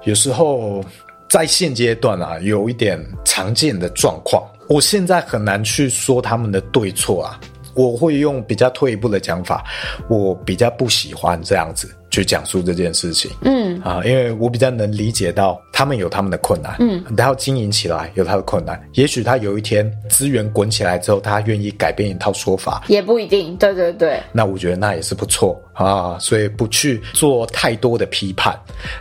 [0.04, 0.84] 有时候
[1.30, 4.44] 在现阶段啊，有一点常见的状况。
[4.68, 7.40] 我现在很难去说他们的对错啊，
[7.74, 9.64] 我会用比较退一步的讲法，
[10.10, 11.90] 我比较不喜欢这样子。
[12.20, 13.70] 去讲述这件事情，嗯。
[13.82, 28.54] 啊，因为我比较能理解到他们有他们的困难，嗯，他要经营起来有他的困难，也许他有一天资源滚起来之后，他愿意改变一套说法，也不一定，对对对，那我觉得那也是不错啊，所以不去做太多的批判，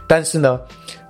[0.07, 0.61] 但是呢，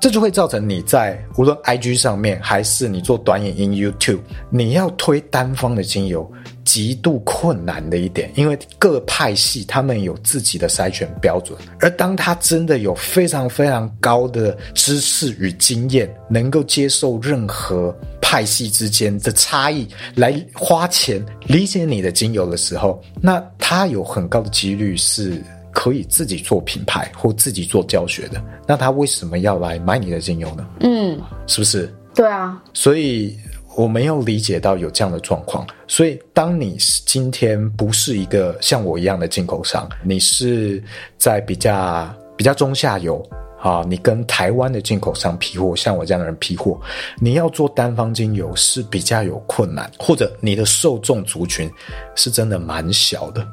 [0.00, 6.26] 这就会造成你在无论 IG 上面还是你做短影音 YouTube，你要推单方的精油。
[6.68, 30.68] 极度困难的一点，因为各派系他们有自己的筛选标准，而当他真的有非常非常高的知识与经验，能够接受任何派系之间的差异，来花钱理解你的精油的时候，那他有很高的几率是可以自己做品牌或自己做教学的，那他为什么要来买你的精油呢？
[30.80, 31.90] 嗯，是不是？
[32.14, 33.38] 对啊，所以
[33.78, 35.64] 我没有理解到有这样的状况。
[35.86, 40.82] 所以，当你今天不是一个像我一样的进口商，你是
[41.16, 43.24] 在比较比较中下游。
[43.60, 46.80] 啊，你跟台湾的进口商批货，像我这样的人批货，
[47.18, 51.68] 你要做单方精油是比较有困难，或者你的受众族群
[52.14, 53.44] 是真的蛮小的，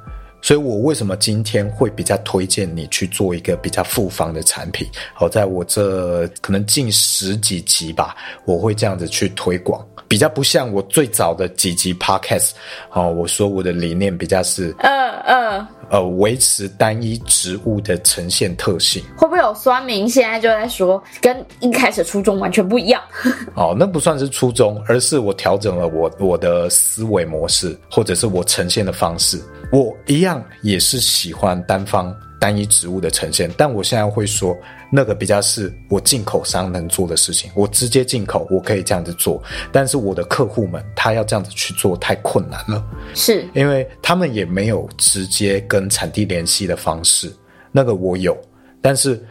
[0.46, 4.88] 所以我为什么今天会比较推荐你去做一个比较复方的产品？
[5.16, 9.84] 好，在我这可能近十几集吧，我会这样子去推广。
[10.08, 12.52] 比较不像我最早的几集 podcast，
[12.92, 19.04] 哦，我说我的理念比较是，嗯嗯，呃，维持单一植物的呈现特性。
[19.18, 23.02] 会不会有酸民现在就在说，跟一开始初衷完全不一样？
[23.58, 29.42] 哦，那不算是初衷，而是我调整了我我的思维模式，或者是我呈现的方式。
[29.72, 34.56] 我一样也是喜欢单方单一植物的呈现，但我现在会说。
[34.92, 39.44] 那个比较是我进口商能做的事情，我直接进口，我可以这样子做。
[39.72, 47.34] 但是我的客户们，他要这样子去做太困难了，是因为他们也没有直接跟产地联系的方式。
[47.72, 48.38] 那个我有，
[48.80, 49.22] 但是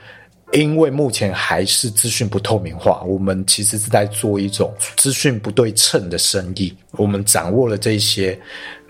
[0.52, 6.76] 因为目前还是资讯不透明化，我们其实是在做一种资讯不对称的生意。
[6.90, 8.38] 我们掌握了这些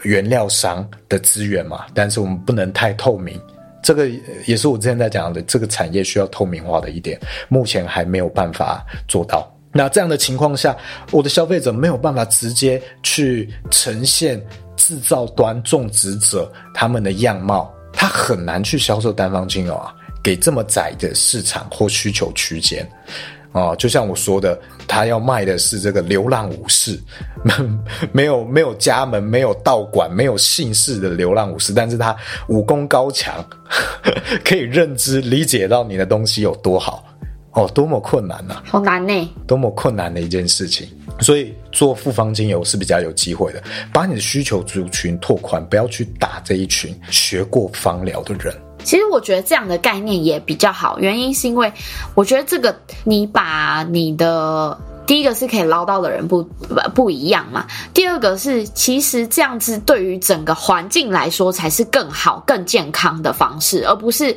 [0.04, 3.38] 原料商的资源嘛，但是我们不能太透明。
[3.82, 4.08] 这个
[4.46, 9.46] 也是我之前在讲的，这个产业需要透明化的一点，目前还没有办法做到。
[9.72, 10.74] 那这样的情况下，
[11.10, 14.40] 我的消费者没有办法直接去呈现
[14.76, 22.88] 制造端种植者他们的样貌，他很难去销售单方精油啊，给这么窄的市场或需求区间。
[23.54, 26.98] 哦，就像我说的，他要卖的是这个流浪武士，
[28.10, 32.14] 没有没有家门、没有道馆、没有姓氏的流浪武士，但是他
[32.48, 33.32] 武功高强，
[34.44, 37.04] 可以认知理解到你的东西有多好，
[37.52, 40.88] 哦，多么困难呐、啊，好难呢，多么困难的一件事情。
[41.20, 43.62] 所以做复方精油是比较有机会的，
[43.92, 48.52] 把你的需求族群拓宽，不要去打这一群学过芳疗的人。
[48.84, 51.72] 其实我觉得这样的概念也比较好，原因是因为
[52.14, 64.36] 我觉得这个你把你的第一个是可以捞到的人不不不一样嘛，第二个是其实这样子对于整个环境来说才是更好、更健康的方式，而不是。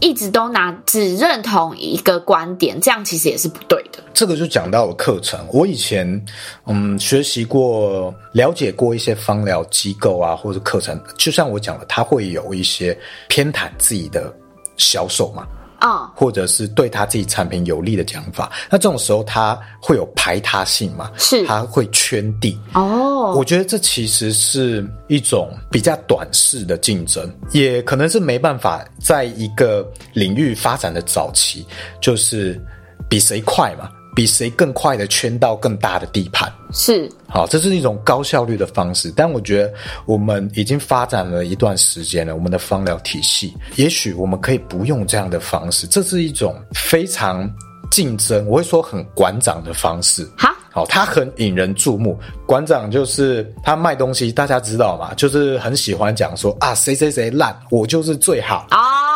[0.00, 4.02] 一直都拿只认同一个观点，这样其实也是不对的。
[4.12, 5.40] 这个就讲到了课程。
[5.52, 6.24] 我以前
[6.66, 14.32] 嗯学习过、了解过一些方疗机构啊，或者课程，就像我讲的，他会有一些偏袒自己的
[14.76, 15.46] 销售嘛。
[15.78, 21.10] 啊，或者是对他自己产品有利的讲法，那这种时候他会有排他性嘛？
[21.16, 22.58] 是，他会圈地。
[22.74, 31.66] 哦，我觉得这其实是一种比较短视的竞争，也可能是没办法在一个领域发展的早期，
[32.00, 32.60] 就是
[33.08, 33.90] 比谁快嘛。
[34.16, 39.12] 比谁更快的圈到更大的地盘是好，这是一种高效率的方式。
[39.14, 39.74] 但我觉得
[40.06, 45.86] 我们已经发展了一段时间了，我们的芳疗体系，也许我们可以不用这样的方式。
[45.86, 47.46] 这是一种非常
[47.90, 50.26] 竞争，我会说很馆长的方式。
[50.38, 52.18] 哈，好，他很引人注目。
[52.46, 59.15] 馆长就是他卖东西，大家知道嘛，就是很喜欢讲说啊，谁谁谁烂，我就是最好啊。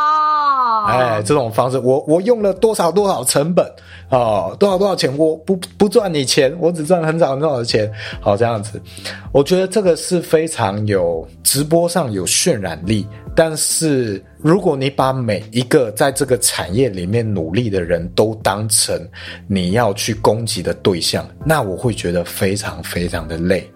[0.87, 3.67] 哎，这种方式，我我用了多少多少成本。
[4.11, 5.17] 哦，多少多少钱？
[5.17, 7.89] 我不不赚你钱，我只赚很少很少的钱。
[8.21, 8.83] 好，这样子，
[9.31, 13.07] 我觉得这个是非常有直播上有渲染力。
[13.37, 19.01] 但是，如果你把每一个在这个产业里面努力的人都当成
[19.47, 23.71] 你要去攻击的对象，那我会觉得非常非常的累。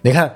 [0.00, 0.32] 你看，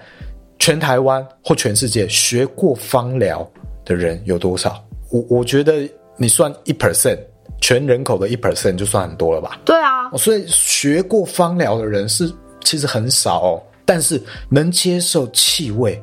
[0.58, 3.48] 全台湾或全世界学过芳疗
[3.84, 4.84] 的人有多少？
[5.12, 7.18] 我我觉得你算一 percent。
[7.58, 9.58] 全人口的一 percent 就算很多了吧？
[9.64, 12.30] 对啊，所以学过芳疗的人是
[12.62, 13.62] 其实很少哦。
[13.86, 16.00] 但是能接受气味、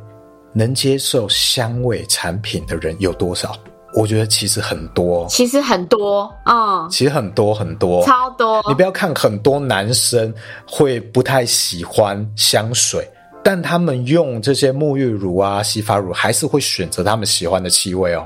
[0.52, 3.56] 能接受香味产品的人有多少？
[3.94, 8.64] 我觉得其实很多，其实很多，嗯，其实很多很多，超多。
[8.68, 10.34] 你不要看很多男生
[10.66, 13.08] 会不太喜欢香水，
[13.44, 18.26] 但他们用这些沐浴乳啊、洗发乳，还是会选择他们喜欢的气味哦。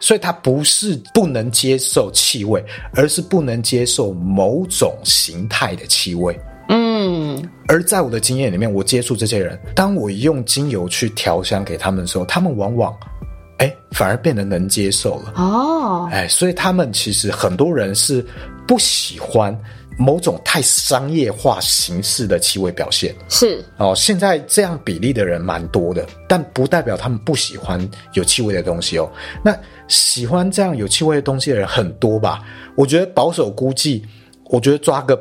[0.00, 6.38] 所以他不是不能接受气味，而是不能接受某种形态的气味。
[6.70, 12.94] 嗯，而在我的经验里面，我接触这些人，当我用精油去调香给他们的时候，他们往往，
[13.56, 15.32] 哎，反而变得能接受了。
[15.36, 18.22] 哦，哎，所以他们其实很多人是
[18.66, 19.58] 不喜欢
[19.98, 23.14] 某种太商业化形式的气味表现。
[23.30, 27.80] 是哦，现在这样比例的人蛮多的，但不代表他们不喜欢
[28.12, 29.10] 有气味的东西哦。
[29.42, 29.58] 那
[29.88, 32.40] 喜欢这样有气味的东西的人很多吧？
[32.76, 34.06] 我觉得保守估计，
[34.44, 35.18] 我觉得抓个。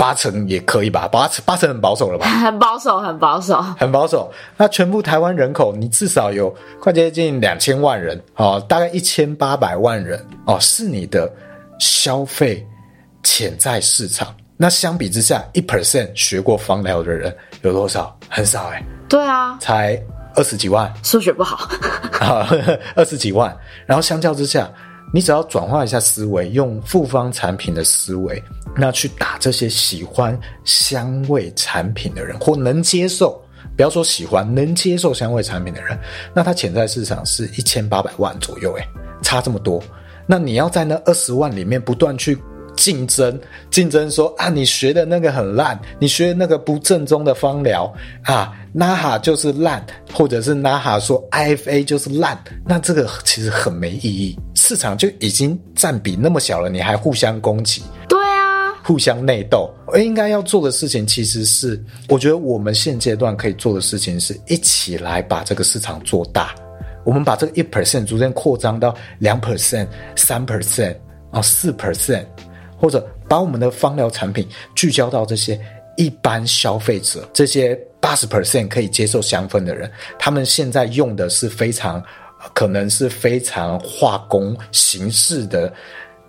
[0.00, 2.24] 八成也可以吧，八成八成很保守了吧？
[2.40, 4.32] 很保守，很保守，很保守。
[4.56, 11.30] 那全部台湾人口，你至少有快接近两千万人哦，大概一千八百万人哦，是你的
[11.78, 12.66] 消费
[13.22, 14.34] 潜在市场。
[14.56, 18.16] 那相比之下，一 percent 学过芳疗的人有多少？
[18.26, 18.84] 很少哎、欸。
[19.06, 20.02] 对啊，才
[20.40, 20.90] 二十几万。
[21.02, 21.68] 数学不好
[22.18, 22.48] 啊，
[22.96, 23.54] 二十几万。
[23.84, 24.70] 然后相较之下。
[25.12, 28.40] 你只要转化一下思维，用复方产品的思维，
[28.76, 33.42] 那去打这些喜欢香味产品的人，或能接受，
[33.76, 35.98] 不要说喜欢，能接受香味产品的人，
[36.32, 38.86] 那他潜在市场是一千八百万左右，诶，
[39.20, 39.82] 差这么多。
[40.28, 42.38] 那你要在那二十万里面不断去
[42.80, 43.38] 竞争，
[43.70, 48.56] 竞争说啊，你学的那个很烂，你学的那个不正宗的芳疗啊。
[48.72, 54.38] NAHA 就是烂，或者是 NAHA 说 IFA 就是烂，那这个其实很没意义。
[54.54, 57.82] 市场就已经占比那么小了，你还互相攻击？
[58.08, 59.68] 对啊，互相内斗。
[59.88, 66.54] 而应该要做的事情，其实是我觉得我们现阶段可以做的事情，是一起来把这个市场做大。
[67.04, 70.94] 我们把这个一 percent 逐渐扩张到两 percent、三 percent
[71.32, 72.24] 啊、四 percent，
[72.80, 75.60] 或者把我们的芳疗产品聚焦到这些
[75.96, 77.78] 一般消费者，这些。
[78.02, 82.02] 八十 percent 可以接受香氛的人，他们现在用的是非常，
[82.54, 85.70] 可能是非常化工形式的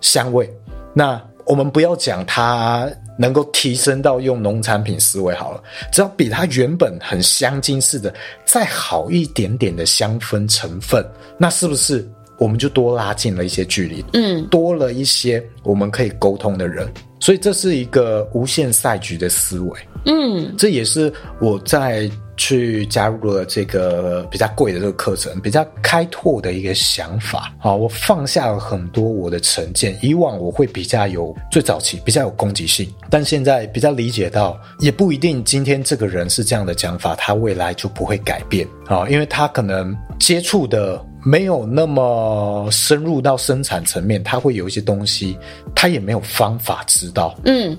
[0.02, 0.46] 香味。
[0.92, 2.86] 那我们不要讲它
[3.18, 11.02] 能够提升到用农产品思维好了，只要比它原本很香精式的再好一点点的香氛成分，
[11.38, 12.06] 那是不是
[12.42, 14.04] 我们就多拉近了一些距离？
[14.14, 16.88] 嗯，多了一些我们可以沟通的人。
[17.20, 27.54] 所以这是一个无限赛局的思维，嗯，这也是我在去加入了这个比较贵的这个课程，比较开拓的一个想法。
[27.60, 41.04] 好，我放下了很多我的成见，以往我会比较有最早期比较有攻击性，但现在比较理解到，也不一定今天这个人是这样的讲法，他未来就不会改变啊，因为他可能接触的。
[41.24, 45.38] 没有那么深入到生产层面，他会有一些东西，
[45.72, 47.32] 他也没有方法知道。
[47.44, 47.78] 嗯，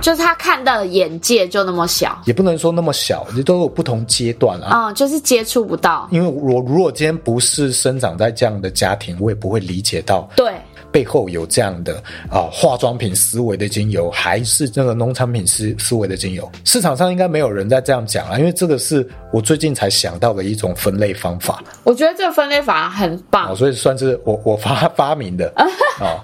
[0.00, 4.86] 就是他看到的眼界就那么小，也不能说那么小，你都有不同阶段啊。
[4.88, 6.08] 嗯，就是接触不到。
[6.10, 10.26] 因为我如果今天不是生长在这样的家庭，我也不会理解到。
[10.34, 10.54] 对。
[10.92, 11.96] 背后有这样的
[12.28, 16.50] 啊、呃、化妆品思维的精油，还是那个农产品思思维的精油？
[16.64, 21.62] 市场上应该没有人在这样讲啊，因为这个是我最近才想到的一种分类方法。
[21.84, 25.64] 我觉得这个分类法很棒，所以算是我我发发明的啊、
[26.00, 26.20] 哦。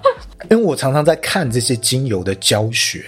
[0.49, 3.03] 因为我常常在看这些精油的教学，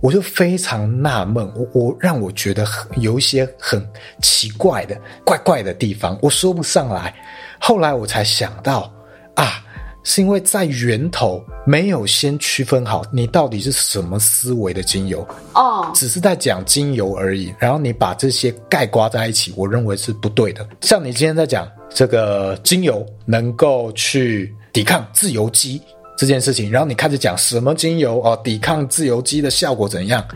[0.00, 3.84] 我就非常纳闷，我我让我觉得很有一些很
[4.20, 7.14] 奇怪的怪怪的地方，我说不上来。
[7.58, 8.92] 后来我才想到
[9.34, 9.64] 啊。
[10.08, 15.20] 是因为在源头没有先区分好你到底是什么思维的精油
[15.52, 15.94] 哦，oh.
[15.94, 17.54] 只是在讲精油而已。
[17.58, 20.66] 然后你把这些概括在一起，我认为是不对的。
[20.80, 25.78] 像你今天在讲这个精油能够去抵抗自由基
[26.16, 30.26] 这件事情，然后你开始讲什么精油哦抵抗自由基的效果怎样，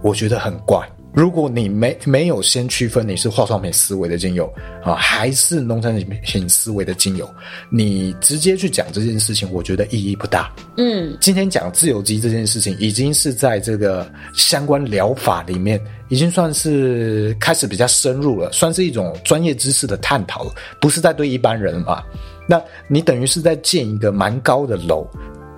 [0.00, 0.88] 我觉得很怪。
[1.14, 4.52] 如果你没没有先区分你是化妆品思维的精油
[4.84, 7.28] 啊，还是农产品思维的精油，
[7.70, 10.52] 你直接去讲这件事情，我觉得意义不大。
[10.76, 22.02] 嗯，今天讲自由基这件事情，已经是在这个相关疗法里面，已经算是开始比较深入了，算是一种专业知识的探讨了，不是在对一般人嘛。
[22.46, 25.08] 那你等于是在建一个蛮高的楼，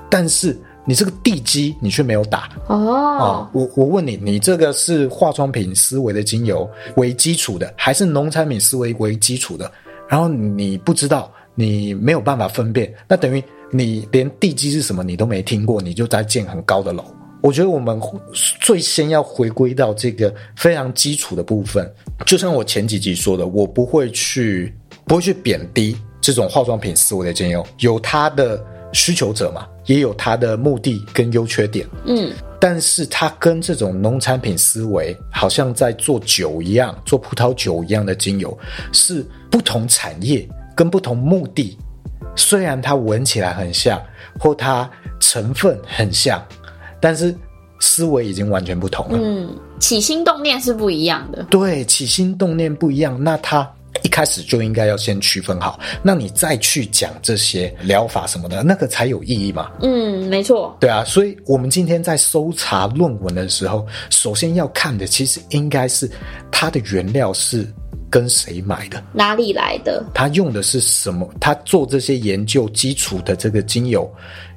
[0.08, 0.56] 但是。
[0.90, 9.70] 你这个地基你却没有打哦，哦，我我问你，你这个是化妆品思维的精油为基础的，还是农产品思维为基础的？
[10.08, 17.04] 然后你不知道，你没有办法分辨，那等于你连地基是什么你都没听过，你就在建很高的楼。
[17.40, 17.96] 我觉得我们
[18.60, 21.88] 最先要回归到这个非常基础的部分，
[22.26, 24.74] 就像我前几集说的，我不会去
[25.04, 28.60] 不会去贬低这种化妆品思维的精油，有它的。
[28.92, 38.56] 需求者嘛，也有它的目的跟优缺点，嗯，但是它跟这种农产品思维，好像在做酒一样，做葡萄酒一样的精油，
[38.92, 41.76] 是不同产业跟不同目的。
[42.36, 44.00] 虽然它闻起来很像，
[44.38, 46.40] 或它成分很像，
[47.00, 47.34] 但是
[47.80, 49.18] 思维已经完全不同了。
[49.20, 51.42] 嗯，起心动念是不一样的。
[51.50, 53.68] 对，起心动念不一样，那它。
[54.02, 59.70] 一开始就应该要先区分好，那你再去讲这些疗法什么的，那个才有意义嘛。
[59.82, 60.76] 嗯，没错。
[60.80, 66.10] 对啊，所以我们今天在搜查论文的时候，首先要看的其实应该是
[66.50, 67.66] 它的原料是
[68.08, 74.10] 跟谁买的，哪里来的，他用的是什么，他做这些研究基础的这个精油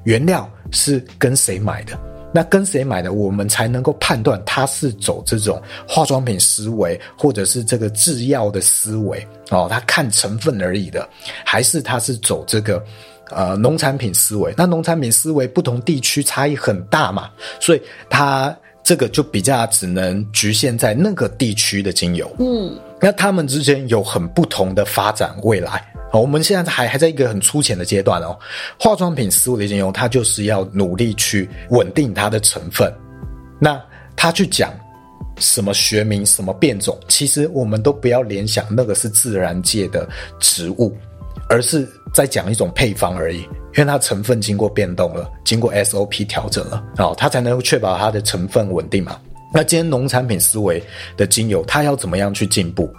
[0.04, 1.98] 原料是跟谁买的。
[2.36, 11.08] 那跟谁买的，我们才能够判断他是走这种化妆品思维，或者是这个制药的思维哦，他看成分而已的，
[11.44, 12.84] 还是他是走这个
[13.30, 14.52] 呃农产品思维？
[14.56, 17.30] 那农产品思维不同地区差异很大嘛，
[17.60, 17.80] 所以
[18.10, 22.28] 它这个就比较只能局限在那个地区的精油。
[22.40, 25.93] 嗯，那他们之间有很不同的发展未来。
[26.20, 28.38] 我们现在还还在一个很粗浅的阶段哦，
[28.78, 32.92] 化妆品思维的精油，它就是要努力去稳定它的成分。
[33.58, 33.80] 那
[34.16, 34.72] 他去讲
[35.38, 40.08] 什么学名、什么变种，其实我们都不要联想那个是自然界的
[40.38, 40.96] 植物，
[41.48, 49.18] 而是在讲一种配方而已，因为它成分经过变动了，经过 SOP 调整了，哦，它才能够确保它的成分稳定嘛。
[49.52, 50.82] 那今天农产品思维
[51.16, 52.92] 的精油，它要怎么样去进步？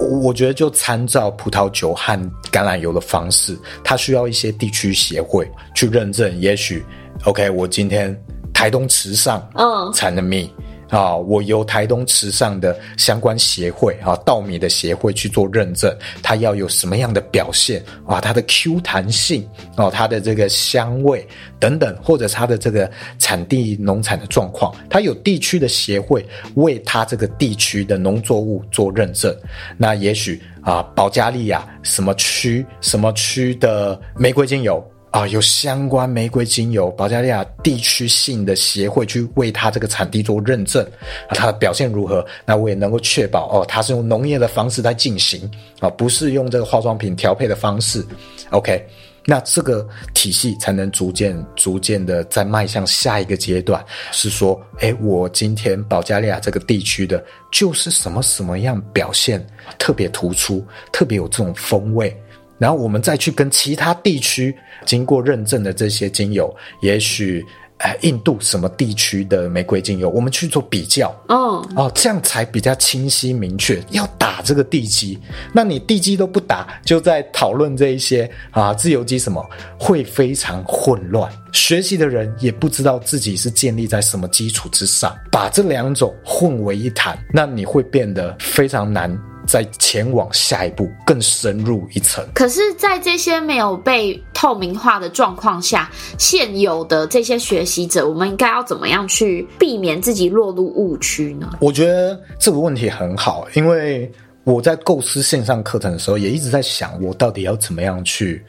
[0.00, 2.18] 我觉得就参照葡萄酒和
[2.50, 6.40] 橄榄油的方式，它需要一些地区协会去认证。
[6.40, 6.84] 也许
[7.24, 8.14] ，OK，我今天
[8.52, 10.52] 台东池上嗯产的蜜。
[10.94, 15.92] 啊，我由台东池上的相关协会啊，稻米的协会去做认证，
[16.22, 18.20] 它要有什么样的表现啊？
[18.20, 19.44] 它的 Q 弹性
[19.76, 21.26] 哦，它的这个香味
[21.58, 22.88] 等等，或者它的这个
[23.18, 26.24] 产地农产的状况，它有地区的协会
[26.54, 29.36] 为它这个地区的农作物做认证。
[29.76, 34.80] 那也许啊，保加利亚什么区什么区的玫瑰精油。
[35.14, 40.84] 啊，有相关玫瑰精油保加利亚地区性的协会去为它这个产地做认证，
[41.28, 42.26] 啊，它的表现如何？
[42.44, 45.48] 那我也能够确保哦，它是用农业的方式在进行，
[45.78, 48.04] 啊，不是用这个化妆品调配的方式。
[48.50, 48.84] OK，
[49.24, 59.46] 那这个体系才能逐渐、逐渐的再迈向下一个阶段，是说，哎，我今天保加利亚这个地区的，就是什么什么样表现
[59.78, 62.20] 特别突出，特别有这种风味。
[62.58, 67.44] 然后我们再去跟其他地区经过认证的这些精油，也许，
[67.78, 73.82] 哎，印度什么地区的玫瑰精油，我们去做比较，哦哦，这样才比较清晰明确。
[73.90, 75.18] 要打这个地基，
[75.52, 79.44] 那你地基都不打，就在讨论这一些啊，自由基什么，
[79.78, 81.30] 会非常混乱。
[81.52, 89.16] 学习的人也不知道自己是建立在什么基础之上，把这两种混为一谈，那你会变得非常难。
[89.46, 92.24] 再前往下一步，更深入一层。
[92.34, 101.50] 可是，在这些没有被透明化的状况下，现有的这些学习者，我们应该要怎么样去避免自己落入误区呢？
[101.60, 104.10] 我觉得这个问题很好，因为
[104.44, 108.44] 我在构思线上课程的时候，也一直在想，我到底要怎么样去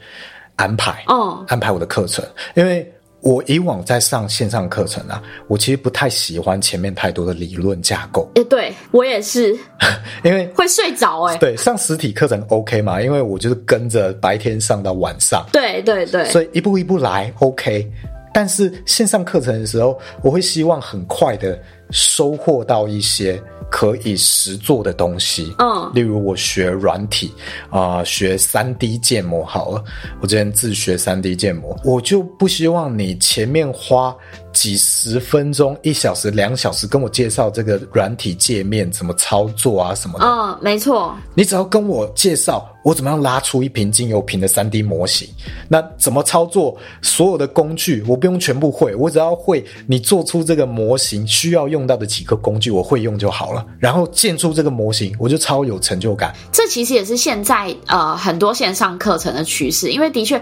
[0.56, 2.24] 安排，嗯，安排我的课程，
[2.54, 2.90] 因为。
[3.26, 8.30] 我以往在上线上课程啊，我其实不太喜欢前面太多的理论架构。
[8.36, 9.52] 诶，对我也是，
[10.22, 11.36] 因为会睡着诶。
[11.38, 13.02] 对，上实体课程 OK 嘛？
[13.02, 15.44] 因为我就是跟着白天上到晚上。
[15.52, 17.90] 对对对，所以一步一步来 OK。
[18.32, 21.58] 但是线上课程的时候，我会希望很快的
[21.90, 23.42] 收获到一些。
[23.70, 27.32] 可以实做的东西，嗯，例如我学软体
[27.68, 29.84] 啊、呃，学三 D 建模好了。
[30.20, 34.16] 我之前自学三 D 建模，我就不希望你前面花
[34.56, 40.24] 几十分钟、一小时、两小时跟我介绍这个软体界面怎么操作啊什么的。
[40.24, 41.14] 嗯，没错。
[41.34, 45.28] 你只要跟我介绍我怎么样拉出一瓶精油瓶的三 D 模型，
[45.68, 53.62] 那怎么操作所有的工具，我不用全部会，我只要会你做出这个模型需要用到的几个工具，我会用就好了。
[53.78, 56.34] 然后建出这个模型，我就超有成就感。
[56.50, 60.40] 这其实也是现在呃很多线上课程的趋势，因为的确，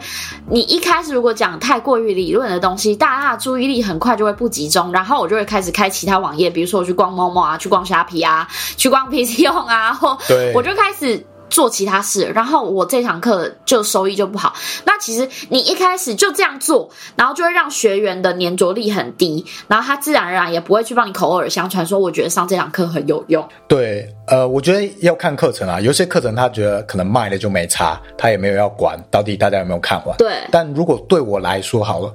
[0.49, 8.47] 你一开始如果讲太过于理论的东西，大家的注意力很快就会不集中，然后我就会开始开其他网页，比如说我去逛某某啊，去逛虾皮啊，
[8.77, 11.27] 去逛 PC 用啊， 或对，我就开始。
[11.51, 14.53] 做其他事，然后我这堂课就收益就不好。
[14.85, 23.47] 那其实你一开始就这样做，然后就会让学员的粘着力很低，然后他自然而然也不会去帮你口耳相传说，我觉得上这堂课很有用。
[23.69, 30.17] 对，呃，我觉得要看课程啊，有些课程他觉得可能卖了就没差，他也没有要管到底大家有没有看完。
[30.17, 32.13] 对，但如果对我来说好了，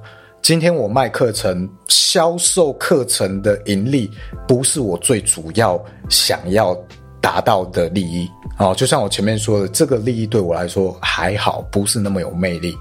[0.50, 4.10] 今天我卖课程、销售课程的盈利，
[4.48, 5.80] 不是我最主要
[6.10, 6.76] 想要
[7.22, 8.28] 达到的利益。
[8.58, 12.76] 哦，就像我前面说的，这个利益对我来说还好，不是那么有魅力。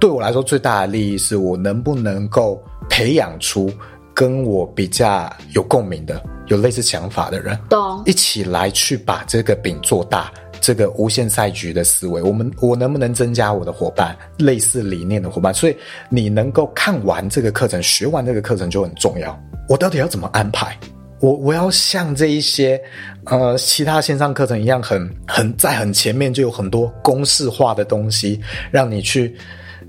[0.00, 3.70] 对我来说，最大的利益是我能不能够培养出
[4.12, 15.52] 跟我比较有共鸣的、有类似想法的人，懂，一起来去把这个饼做大，这个无限赛局的思维，我们我能不能增加我的伙伴，类似理念的伙伴？
[15.52, 15.76] 所以
[16.08, 19.38] 你能够看完这个课程，学完这个课程就很重要。
[19.68, 20.76] 我到底要怎么安排？
[21.20, 22.80] 我我要像这一些
[23.24, 28.40] 呃其他线上课程一样很，很在很前面就有很多公式化的东西，
[28.70, 29.36] 让你去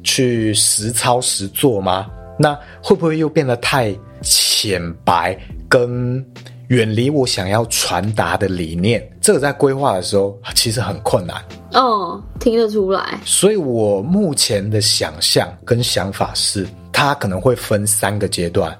[0.03, 2.09] 去实操实做吗？
[2.39, 6.25] 那会不会又变得太浅白，跟
[6.69, 9.03] 远离我想要传达的理念？
[9.19, 11.43] 这个在规划的时候其实很困难。
[11.73, 13.19] 哦，听得出来。
[13.25, 18.75] 所以我目前的想象跟想法是，它可能会分三个阶段。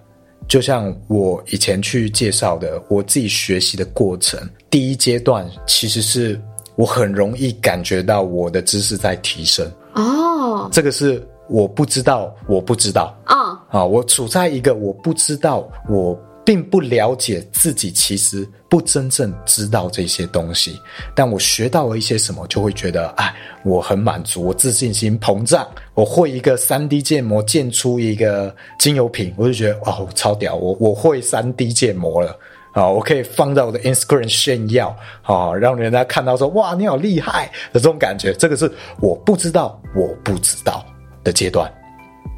[0.48, 6.40] 就像我以前去介绍的，我自己学习的过程，第一阶段其实是
[6.76, 9.68] 我很容易感觉到我的知识在提升。
[9.96, 13.18] 哦，这个是我不知道，我不知道。
[13.26, 16.16] 哦，啊，我处在一个我不知道我。
[16.50, 20.82] 并不了解自己，其实不真正知道这些东西。
[21.14, 23.32] 但我学到了一些什么，就会觉得，哎，
[23.64, 25.68] 我很满足，我自信心膨胀。
[25.94, 30.56] 我会一个 3D 建模建出一个精油品，我就觉得，哦，超屌！
[30.56, 32.36] 我我会 3D 建模了
[32.74, 32.90] 啊！
[32.90, 38.34] 我可以放在我的 Instagram 炫耀啊，让人家看到说，哇，你好厉害的这种感觉。
[38.34, 40.84] 这个是我不知道，我不知道
[41.24, 41.72] 的阶段。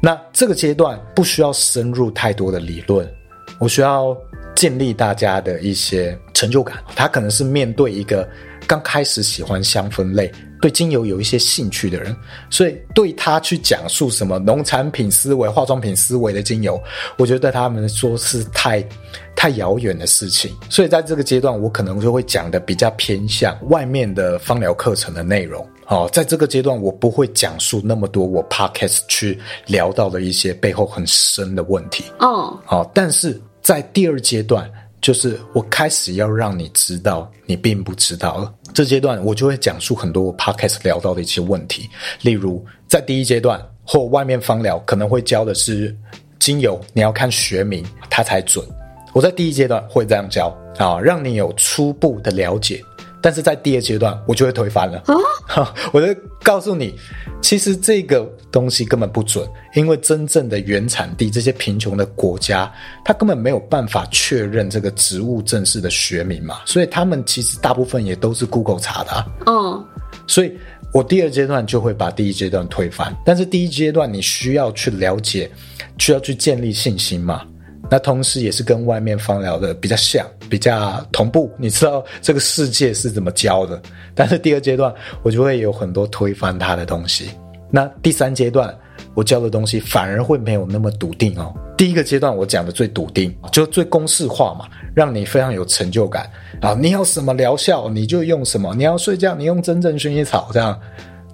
[0.02, 3.10] 那这个阶段不需要深入太多的理论。
[3.62, 4.16] 我需要
[4.56, 6.76] 建立大家的一些成就感。
[6.96, 8.28] 他可能是面对一个
[8.66, 10.28] 刚开始喜欢香氛类、
[10.60, 12.14] 对精油有一些兴趣的人，
[12.50, 16.80] 所以对他去讲述什么农产品思维、化妆品思维的精油，
[17.16, 18.84] 我觉得对他们说是太
[19.36, 20.52] 太遥远的事情。
[20.68, 25.64] 所以在这个阶段，我可能就会讲的比较偏向外面的芳疗课程的内容。
[25.86, 32.04] 哦，在这个阶段，我不会讲述那么多我 podcast 去聊到的一些背后很深的问题。
[32.18, 33.40] 哦，哦，但是。
[33.62, 34.68] 在第二阶段，
[35.00, 38.52] 就是我开始要让你知道你并不知道了。
[38.74, 41.88] 这阶段我就会讲述很多我 podcast 聊到的一些问题，
[42.22, 45.96] 例如在第一阶段或外面方疗可能会教的是
[46.38, 48.64] 精油，你要看学名它才准。
[49.12, 50.48] 我在第一阶段会这样教
[50.78, 52.82] 啊，让你有初步的了解。
[53.22, 55.02] 但是在第二阶段，我就会推翻了。
[55.46, 56.94] 啊， 我就告诉你，
[57.40, 62.70] 其实这个东西根本不准，因为真正的原产地这些贫穷的国家，
[63.04, 69.26] 他根本没有办法确认这个植物正式的学名嘛，所以他们其实大部分也都是 Google 查的啊。
[69.46, 69.86] 嗯，
[70.26, 70.52] 所以
[70.92, 75.50] 我第二阶段就会把第一阶段推翻，但是第一阶段你需要去了解，
[75.98, 77.42] 需要去建立信心嘛。
[77.92, 81.50] 那同时也是跟外面芳疗的比较像，比较同步。
[81.58, 83.78] 你知道这个世界是怎么教的，
[84.14, 84.90] 但是第二阶段
[85.22, 87.28] 我就会有很多推翻它的东西。
[87.70, 88.74] 那第三阶段
[89.12, 91.52] 我教的东西反而会没有那么笃定哦。
[91.76, 96.30] 第一个阶段我讲的最笃定，就最公式化嘛，让你非常有成就感
[96.62, 96.72] 啊！
[96.72, 100.80] 你要什么疗效你就用什么，你要睡觉你用真正薰衣草这样。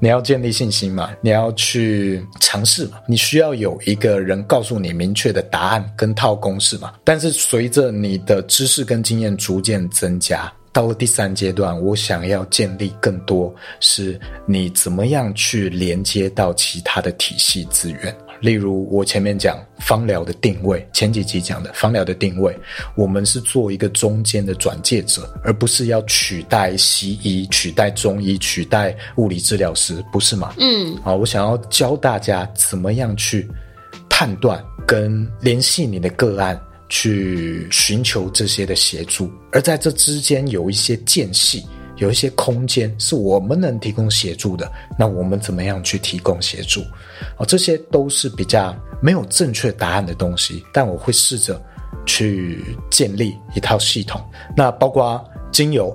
[0.01, 1.11] 你要建立信心嘛？
[1.21, 2.99] 你要去尝试嘛？
[3.07, 6.95] 你需要有一个人告诉你明确的答案跟套公式嘛？
[7.03, 18.17] 但是随着你的知识跟经验逐渐增加，到了第三阶段，我想要建立更多是你怎么样去连接到其他的体系资源。
[18.41, 22.57] 例如，我前面讲芳疗的定位，前几集讲的芳疗的定位，
[22.97, 30.55] 我们是做一个中间的转介者，而不是要取代西医、取代中医、取代物理治疗师，不是吗？
[30.59, 33.49] 嗯，好，我想要教大家怎么样去
[34.09, 41.65] 判断跟联系你的个案，去寻求这些的协助，而在这之间有一些间隙。
[41.99, 46.81] 有一些空间是我们能提供协助的，那我们怎么样去提供协助？
[47.37, 51.61] 哦，这些都是比较没有正确答案的东西，但我会试着
[52.07, 54.21] 去建立一套系统。
[54.57, 55.23] 那包括
[55.53, 55.95] 精油，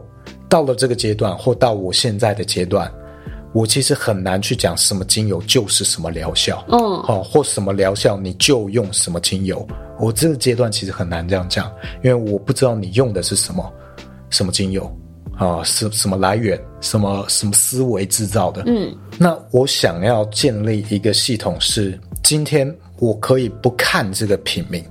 [0.49, 2.91] 到了这个阶段或到我现在的阶段，
[3.54, 9.66] 我其实很难去讲什么精油就是什么疗效，嗯，哦，或什么疗效你就用什么精油。
[9.99, 11.72] 我这个阶段其实很难这样讲，
[12.04, 13.72] 因为我不知道你用的是什么
[14.30, 14.91] 什么精油。
[15.38, 16.60] 啊，是什么来源？
[16.80, 18.64] 什么什么思维制造的？
[18.68, 24.84] 嗯，那我想要建立一个系统是，是今天我可以不看这个品名，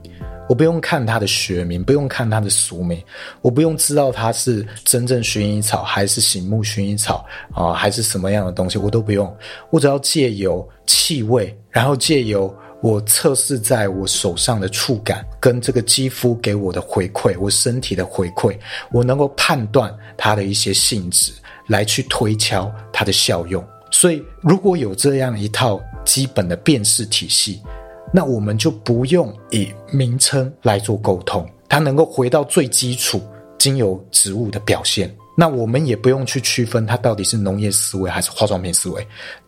[0.48, 3.00] 我不用看它的学名，不用看它的俗名，
[3.40, 7.24] 我不用知道它是真正薰衣草还是醒目薰衣草
[7.54, 9.32] 啊，还是什么样的东西，我都不用，
[9.70, 12.52] 我只要借由气味，然后借由。
[12.82, 18.58] 我测试在我手上的触感，跟这个肌肤给我的回馈，我身体的回馈，
[18.90, 21.32] 我能够判断它的一些性质，
[21.68, 23.64] 来去推敲它的效用。
[23.90, 27.62] 所以，如果有这样一套基本的辨识体系，
[28.12, 33.22] 那我们就不用以名称来做沟通，它能够回到最基础。
[33.58, 35.08] 精油植物的表现。
[35.42, 39.04] 那我们也不用去区分它到底是农业思维还是化妆品思维，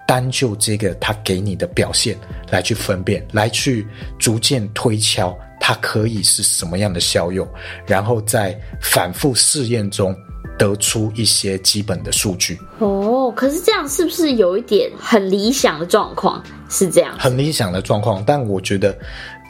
[0.08, 2.18] 单就这个它给你的表现
[2.50, 3.86] 来去分辨，来去
[4.18, 7.48] 逐渐推敲它可以是什么样的效用，
[7.86, 10.12] 然后在反复试验中
[10.58, 12.58] 得出一些基本的数据。
[12.80, 16.42] 哦，可是这样是不是有一点很理想的状况？
[16.68, 18.98] 是这样，很理想的状况，但我觉得。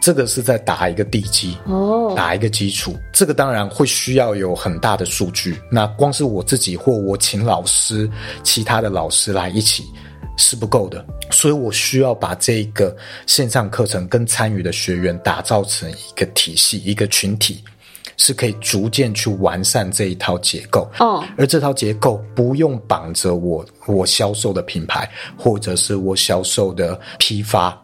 [0.05, 2.95] 这个是在打一个地基哦，打一个基础。
[3.11, 5.59] 这个当然会需要有很大的数据。
[5.71, 8.07] 那光是我自己或我请老师、
[8.43, 9.83] 其他的老师来一起
[10.37, 12.95] 是不够的，所以我需要把这个
[13.27, 17.65] 线上课程跟参与的学员打造成一个体系、一个群体，
[18.19, 21.25] 是可以逐渐去完善这一套结构哦。
[21.39, 27.81] 而这套结构不用绑着我我销售的品牌，或者是我销售的批发。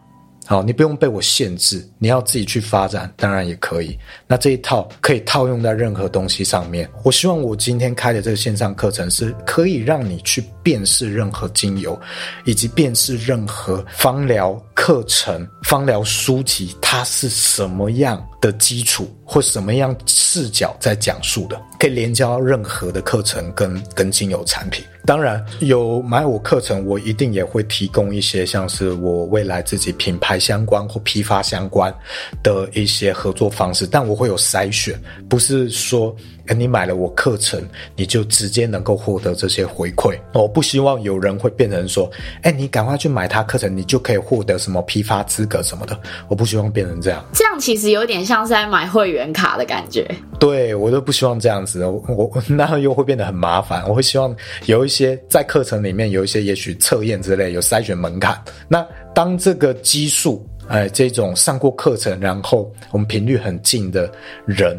[0.51, 3.97] 好，你不用被我限制，你要自己去发展，当然也可以。
[4.27, 6.91] 那这一套可以套用在任何东西上面。
[7.05, 11.97] 我希望我今天开的这个线上课程是可以让你去辨识任何精油，
[12.45, 24.83] 以及辨识任何芳疗课程、芳疗书籍，它是什么样的基础或什么样视角在讲述的，可以连接到任何的课程跟跟精油产品。
[25.05, 31.95] 当然，有买我课程，我一定也会提供一些像是我未来自己品牌相关或批发相关
[32.43, 36.17] 的一些合作方式，但我会有筛选，不是说。
[36.59, 37.63] 你买了我课程，
[37.97, 40.19] 你就直接能够获得这些回馈。
[40.33, 42.11] 我不希望有人会变成说，
[42.43, 45.99] 哎，你赶快去买他课程，你就可以获得什么批发资格什么的。
[46.29, 47.25] 我不希望变成这样。
[47.33, 50.07] 这样其实有点像是在买会员卡的感觉。
[50.39, 53.87] 对，我都不希望这样子，我，我 那又会变得很麻烦。
[53.89, 54.35] 我会希望
[54.67, 58.43] 有一些在课程里面有一些也许测验之类有筛选门槛。
[58.69, 64.11] 那当这个基数，哎，这种上过课程，然后我们频率很近的
[64.47, 64.79] 人。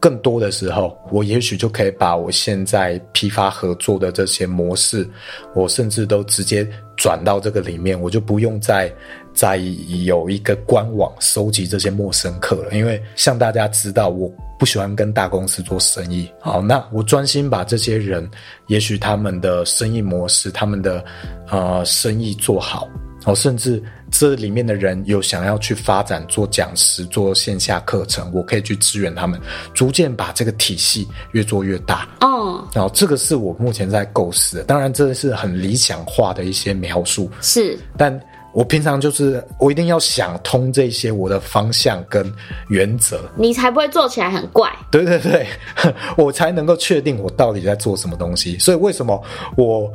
[0.00, 5.08] 更多的时候，我也许就可以把我现在批发合作的这些模式，
[5.54, 8.92] 我甚至都直接转到这个里面，我就不用再
[9.32, 9.56] 再
[10.04, 12.72] 有一个官网收集这些陌生客了。
[12.72, 16.30] 因为像大家知道，我不喜欢跟大公司做生意。
[16.40, 18.28] 好，那我专心把这些人，
[18.68, 21.04] 也许他们的生意模式，他们的
[21.48, 22.88] 呃生意做好。
[23.24, 29.38] 哦，甚至这里面的人有想要去发展做讲师、做线下课程，我可以去支援他们，
[29.74, 32.08] 逐渐把这个体系越做越大。
[32.20, 37.30] 哦，然后这个是我目前在构思的，当然这是很理想化的一些描述。
[37.42, 38.18] 是，但
[38.54, 42.32] 我平常就是我一定要想通这些我的方向跟
[42.68, 44.72] 原则，你才不会做起来很怪。
[44.90, 45.46] 对对对，
[46.16, 48.58] 我才能够确定我到底在做什么东西。
[48.58, 49.22] 所以为什么
[49.56, 49.92] 我？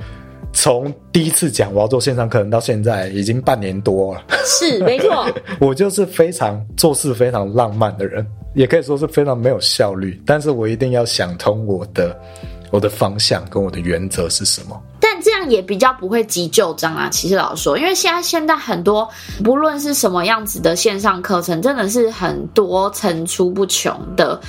[0.54, 5.28] 从第一次讲我要做线上课程到现在已经半年多了，是没错。
[5.60, 10.22] 我就是非常做事非常浪漫的人，也可以说是非常没有效率。
[10.26, 12.18] 但是我一定要想通我的
[12.72, 14.80] 我的方向跟我的原则是什么。
[15.00, 17.10] 但这样也比较不会急就章啊。
[17.10, 19.10] 其实老实说，因为现在现在很多
[19.44, 24.40] 不论是什么样子的线上课程，真的是很多层出不穷的，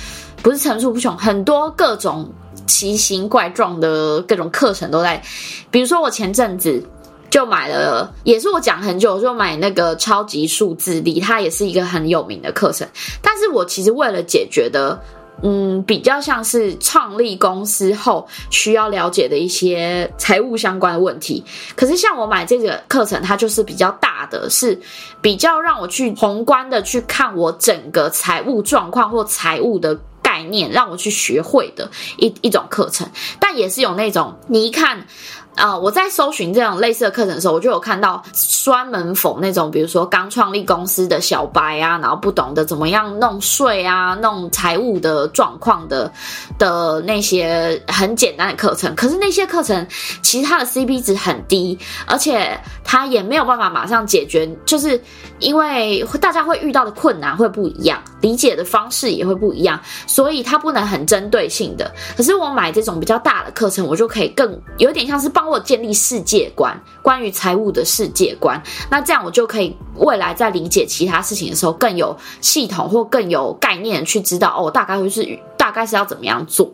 [0.43, 2.31] 不是层出不穷，很多各种。
[2.65, 5.21] 奇形怪状的各种课程都在，
[5.69, 6.83] 比如说我前阵子
[7.29, 12.87] 就买了，也是我讲很久，就买那个超级数字力，它也是一个很有名的课程。
[13.21, 14.99] 但是我其实为了解决的，
[15.43, 21.43] 嗯，比较像是创立公司后需要了解的一些财务相关的问题。
[21.75, 24.79] 可是像我买这个课程，它就是比较大的，是
[25.21, 29.99] 比较让我去宏观的去看我整个财务状况或财务的。
[30.35, 33.09] 概念让我去学会的一一种课程，
[33.39, 35.07] 但也是有那种你一看。
[35.55, 38.21] 啊、我在搜寻这种类似的课程的时候，我就有看到
[38.63, 46.11] 专门 for 那种，比如说刚创立公司的小白啊，然后不懂得怎么样弄税啊、弄财务的状况的
[46.59, 48.93] 的那些很简单的课程。
[48.95, 49.87] 可是那些课程
[50.21, 55.01] 其实它的 CP 值很低，而且它也没有办法马上解决，就是
[55.39, 61.89] 因为大家会遇到的困难会不一样，理解的方式也会不一样，所以它不能很针对性的。
[62.17, 65.44] 可是我买这种比较大的课程，我就可以更有点像是帮。
[65.45, 76.67] 帮我建立世界观，关于财务的世界观，那这样我就可以未来在理解其他事情的时候更有系统或更有概念去知道哦，大概会是大概是要怎么样做。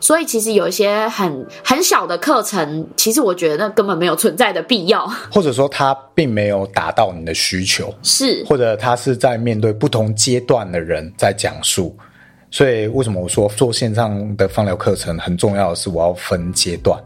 [0.00, 11.96] 所以其实有一些很很小的课程，其实我觉得那根本没有存在的必要， 或者说它并没有达到你的需求，是或者它是在面对不同阶段的人在讲述。
[12.50, 16.98] 所以为什么我说做线上的放疗课程很重要的是我要分阶段。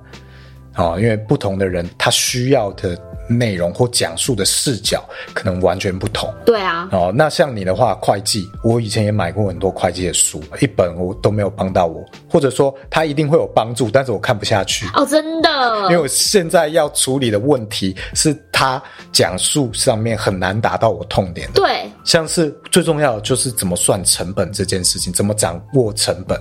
[0.75, 2.99] 啊，因为不同的人他需要的
[3.29, 5.03] 内容或讲述的视角
[5.33, 6.33] 可能完全不同。
[6.45, 14.87] 对啊，哦，那像你的话，会计，我以前也买过很多会计的书，一本我都没有帮到我，或者说他一定会有帮助，但是我看不下去。
[14.95, 21.55] 哦，真的，因为我现在要处理的问题是他讲述上面很难达到我痛点的。
[21.55, 26.41] 对，像是最重要的就是怎么算成本这件事情，怎么掌握成本。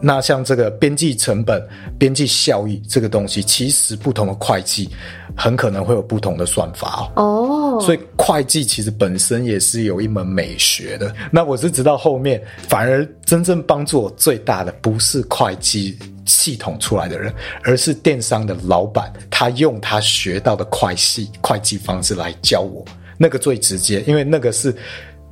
[0.00, 1.62] 那像这个边际成本、
[1.98, 4.88] 边际效益这个东西，其实不同的会计
[5.36, 7.76] 很可能会有不同的算法哦。
[7.76, 11.14] 哦，所以会计其实本身也是有一门美学的。
[11.30, 17.32] 那我是直到后面，反而真正帮助我最大的不是会计系统出来的人，
[17.62, 22.84] 而是电商的老板，他用他学到的会计会计方式来教我，
[23.18, 24.74] 那个最直接，因为那个是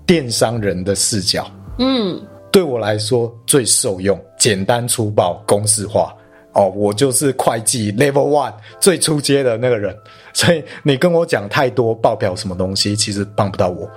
[0.07, 1.51] 电商人的视角。
[1.79, 2.21] 嗯。
[2.51, 6.15] 对我来说最受用，简单粗暴，公式化。
[6.53, 9.97] 哦，我就是会计 Level One 最初阶的那个人，
[10.35, 13.91] 所以你跟我讲太多报表什么东西，其实帮不到我。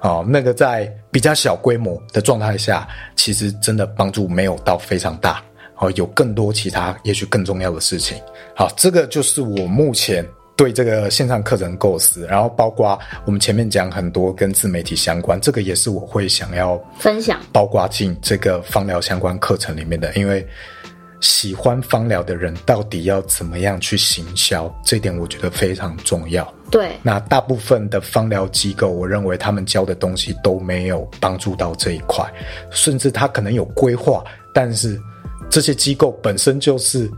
[0.00, 5.40] 哦，那个在比较小规模的状态下，其实真的帮助没有到非常大。
[5.76, 8.20] 哦，有更多其他也许更重要的事情。
[8.56, 10.26] 好，这个就是我目前。
[10.60, 20.12] 对这个线上课程构思，然后包括我们前面讲很多跟自媒体相关，这个也是我会想要分享，包括进这个芳疗相关课程里面的。
[20.16, 20.46] 因为
[21.22, 26.46] 喜欢芳疗的人到底要怎么样去行销，这点我觉得非常重要。
[26.70, 32.22] 对，那大部分的芳疗机构，我认为他们教的东西都没有帮助到这一块，
[32.70, 35.00] 甚至他可能有规划，但是
[35.48, 37.10] 这些机构本身就是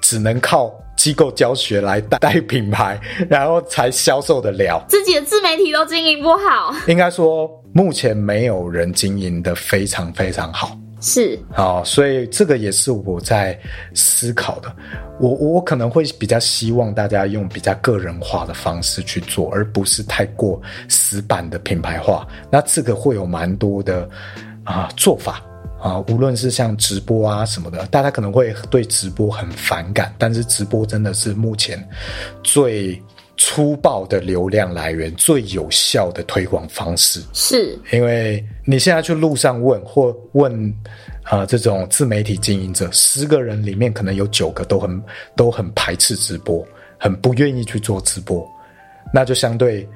[0.00, 0.74] 只能靠。
[0.98, 4.84] 机构教学来带带品牌，然后才销售得了。
[4.88, 10.76] 自己的自媒体都经营不好，应该说目前没有人经营的非常非常好。
[11.00, 13.56] 是，好，所以这个也是我在
[13.94, 14.74] 思考的。
[15.20, 22.26] 我我可能会比较希望大家用比较个人化的方式去做，而不是太过死板的品牌化。
[22.50, 24.08] 那这个会有蛮多的
[24.64, 25.40] 啊做法。
[25.80, 31.82] 啊，无论是像直播啊什么的，大家可能会对直播很反感，但是直播真的是目前
[32.42, 33.00] 最
[33.36, 37.22] 粗暴的流量来源，最有效的推广方式。
[37.32, 40.52] 是，因为你现在去路上问或问
[41.22, 45.02] 啊、呃，这种自媒体经营者，十个人里面可能有九个都很
[45.36, 46.66] 都很排斥直播，
[46.98, 48.44] 很不愿意去做直播，
[49.14, 49.88] 那就相对。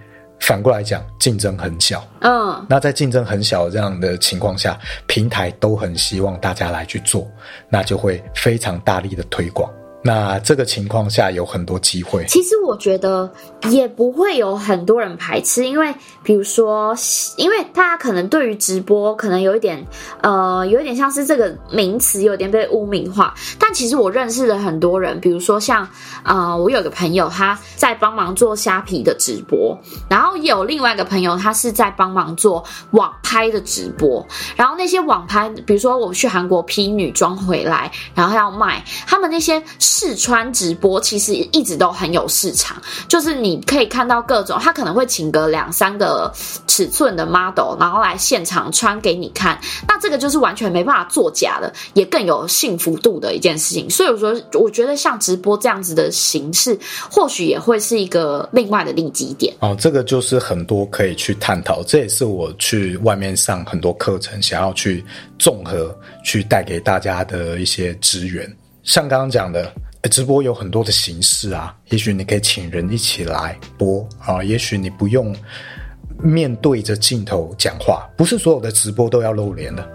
[0.43, 2.05] 反过来讲，竞争很小。
[2.21, 7.31] 嗯，那在竞争很小这样的情况下，平台都很希望大家来去做，
[7.69, 9.73] 那就会非常大力的推广。
[10.05, 12.25] 那这个情况下有很多机会。
[12.27, 13.31] 其实我觉得
[13.71, 15.95] 也不会有很多人排斥，因为
[16.25, 16.93] 比如说，
[17.37, 19.87] 因为大家可能对于直播可能有一点，
[20.21, 23.33] 呃，有一点像是这个名词有点被污名化。
[23.61, 25.89] 但其实我认识的很多人，比如说像，
[26.25, 29.79] 呃，我有个朋友他在帮忙做虾皮的直播，
[30.11, 34.27] 然后有另外一个朋友他是在帮忙做网拍的直播。
[34.57, 39.63] 然后那些网拍，比如说我去韩国批女装回来，然后要卖，他们那些。
[39.95, 46.33] 试穿直播其实一直都很有市场，就是你可以看到各种，他可能会请个两三个
[46.67, 49.61] 尺寸的 model，然后来现场穿给你看。
[49.87, 53.91] 那这个就是完全没办法作假的，也更有幸福度的一件事情。
[53.91, 56.79] 所以我说，我觉得像直播这样子的形式，
[57.11, 59.55] 或许也会是一个另外的利基点。
[59.61, 65.05] 哦，这个就是很多可以去探讨，这也是我去外面上很多课程，想要去
[65.39, 68.51] 综合去带给大家的一些资源。
[68.83, 69.73] 像刚刚讲的，
[70.11, 75.35] 直播有很多的形式啊，也许你可以请人一起来播啊，也许你不用
[76.21, 79.89] 面对着镜头讲话，不是所有的直播都要露脸的。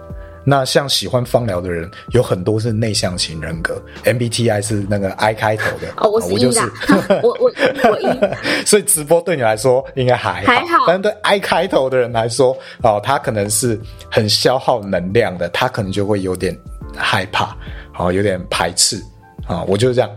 [0.49, 7.51] 那像喜欢芳疗的人，有很多是内向型人格，MBTI 是那个 I 开头的哦，我是 E 的，我 我
[7.91, 8.17] 我 E，
[8.65, 13.77] 所以直播对你来说应该还好，还好，但是对 I 开头的人来说，哦，他可能是
[14.09, 16.57] 很消耗能量的，他可能就会有点
[16.95, 17.53] 害怕。
[17.97, 19.03] 好，有点排斥
[19.47, 20.09] 啊，我就是这样，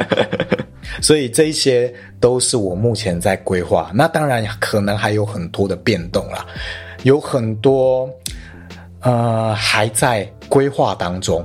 [1.00, 1.90] 所以这一些
[2.20, 3.90] 都是我目前在规划。
[3.94, 6.44] 那当然可能还有很多的变动啦，
[7.02, 8.06] 有很多
[9.00, 11.42] 呃还在规划当中。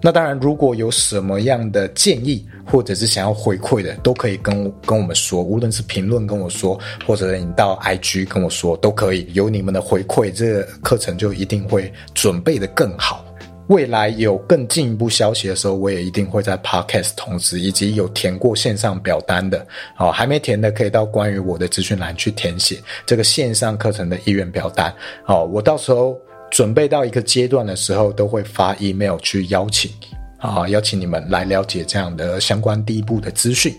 [0.00, 9.28] 那当然，如果有什么样的建议或者是想要回馈的，都可以跟跟我们说，无论是评论跟我说，或者你到 IG 跟我说都可以。
[9.34, 13.22] 有你们的回馈，这个课程就一定会准备的更好。
[13.68, 24.94] 未来有更进一步消息的时候，我也一定会在 Podcast 通知，以及有填过线上表单的，好，还没填的可以到关于我的资讯栏去填写这个线上课程的意愿表单。
[25.24, 26.16] 好，我到时候
[26.50, 29.90] 准备到一个阶段的时候，都会发 email 去邀请，
[30.38, 33.74] 啊，邀请你们来了解这样的相关第一步的资讯。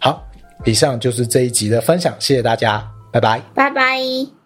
[0.00, 0.24] 好，
[0.64, 4.41] 以上就是这一集的分享，谢谢大家，拜拜，拜拜。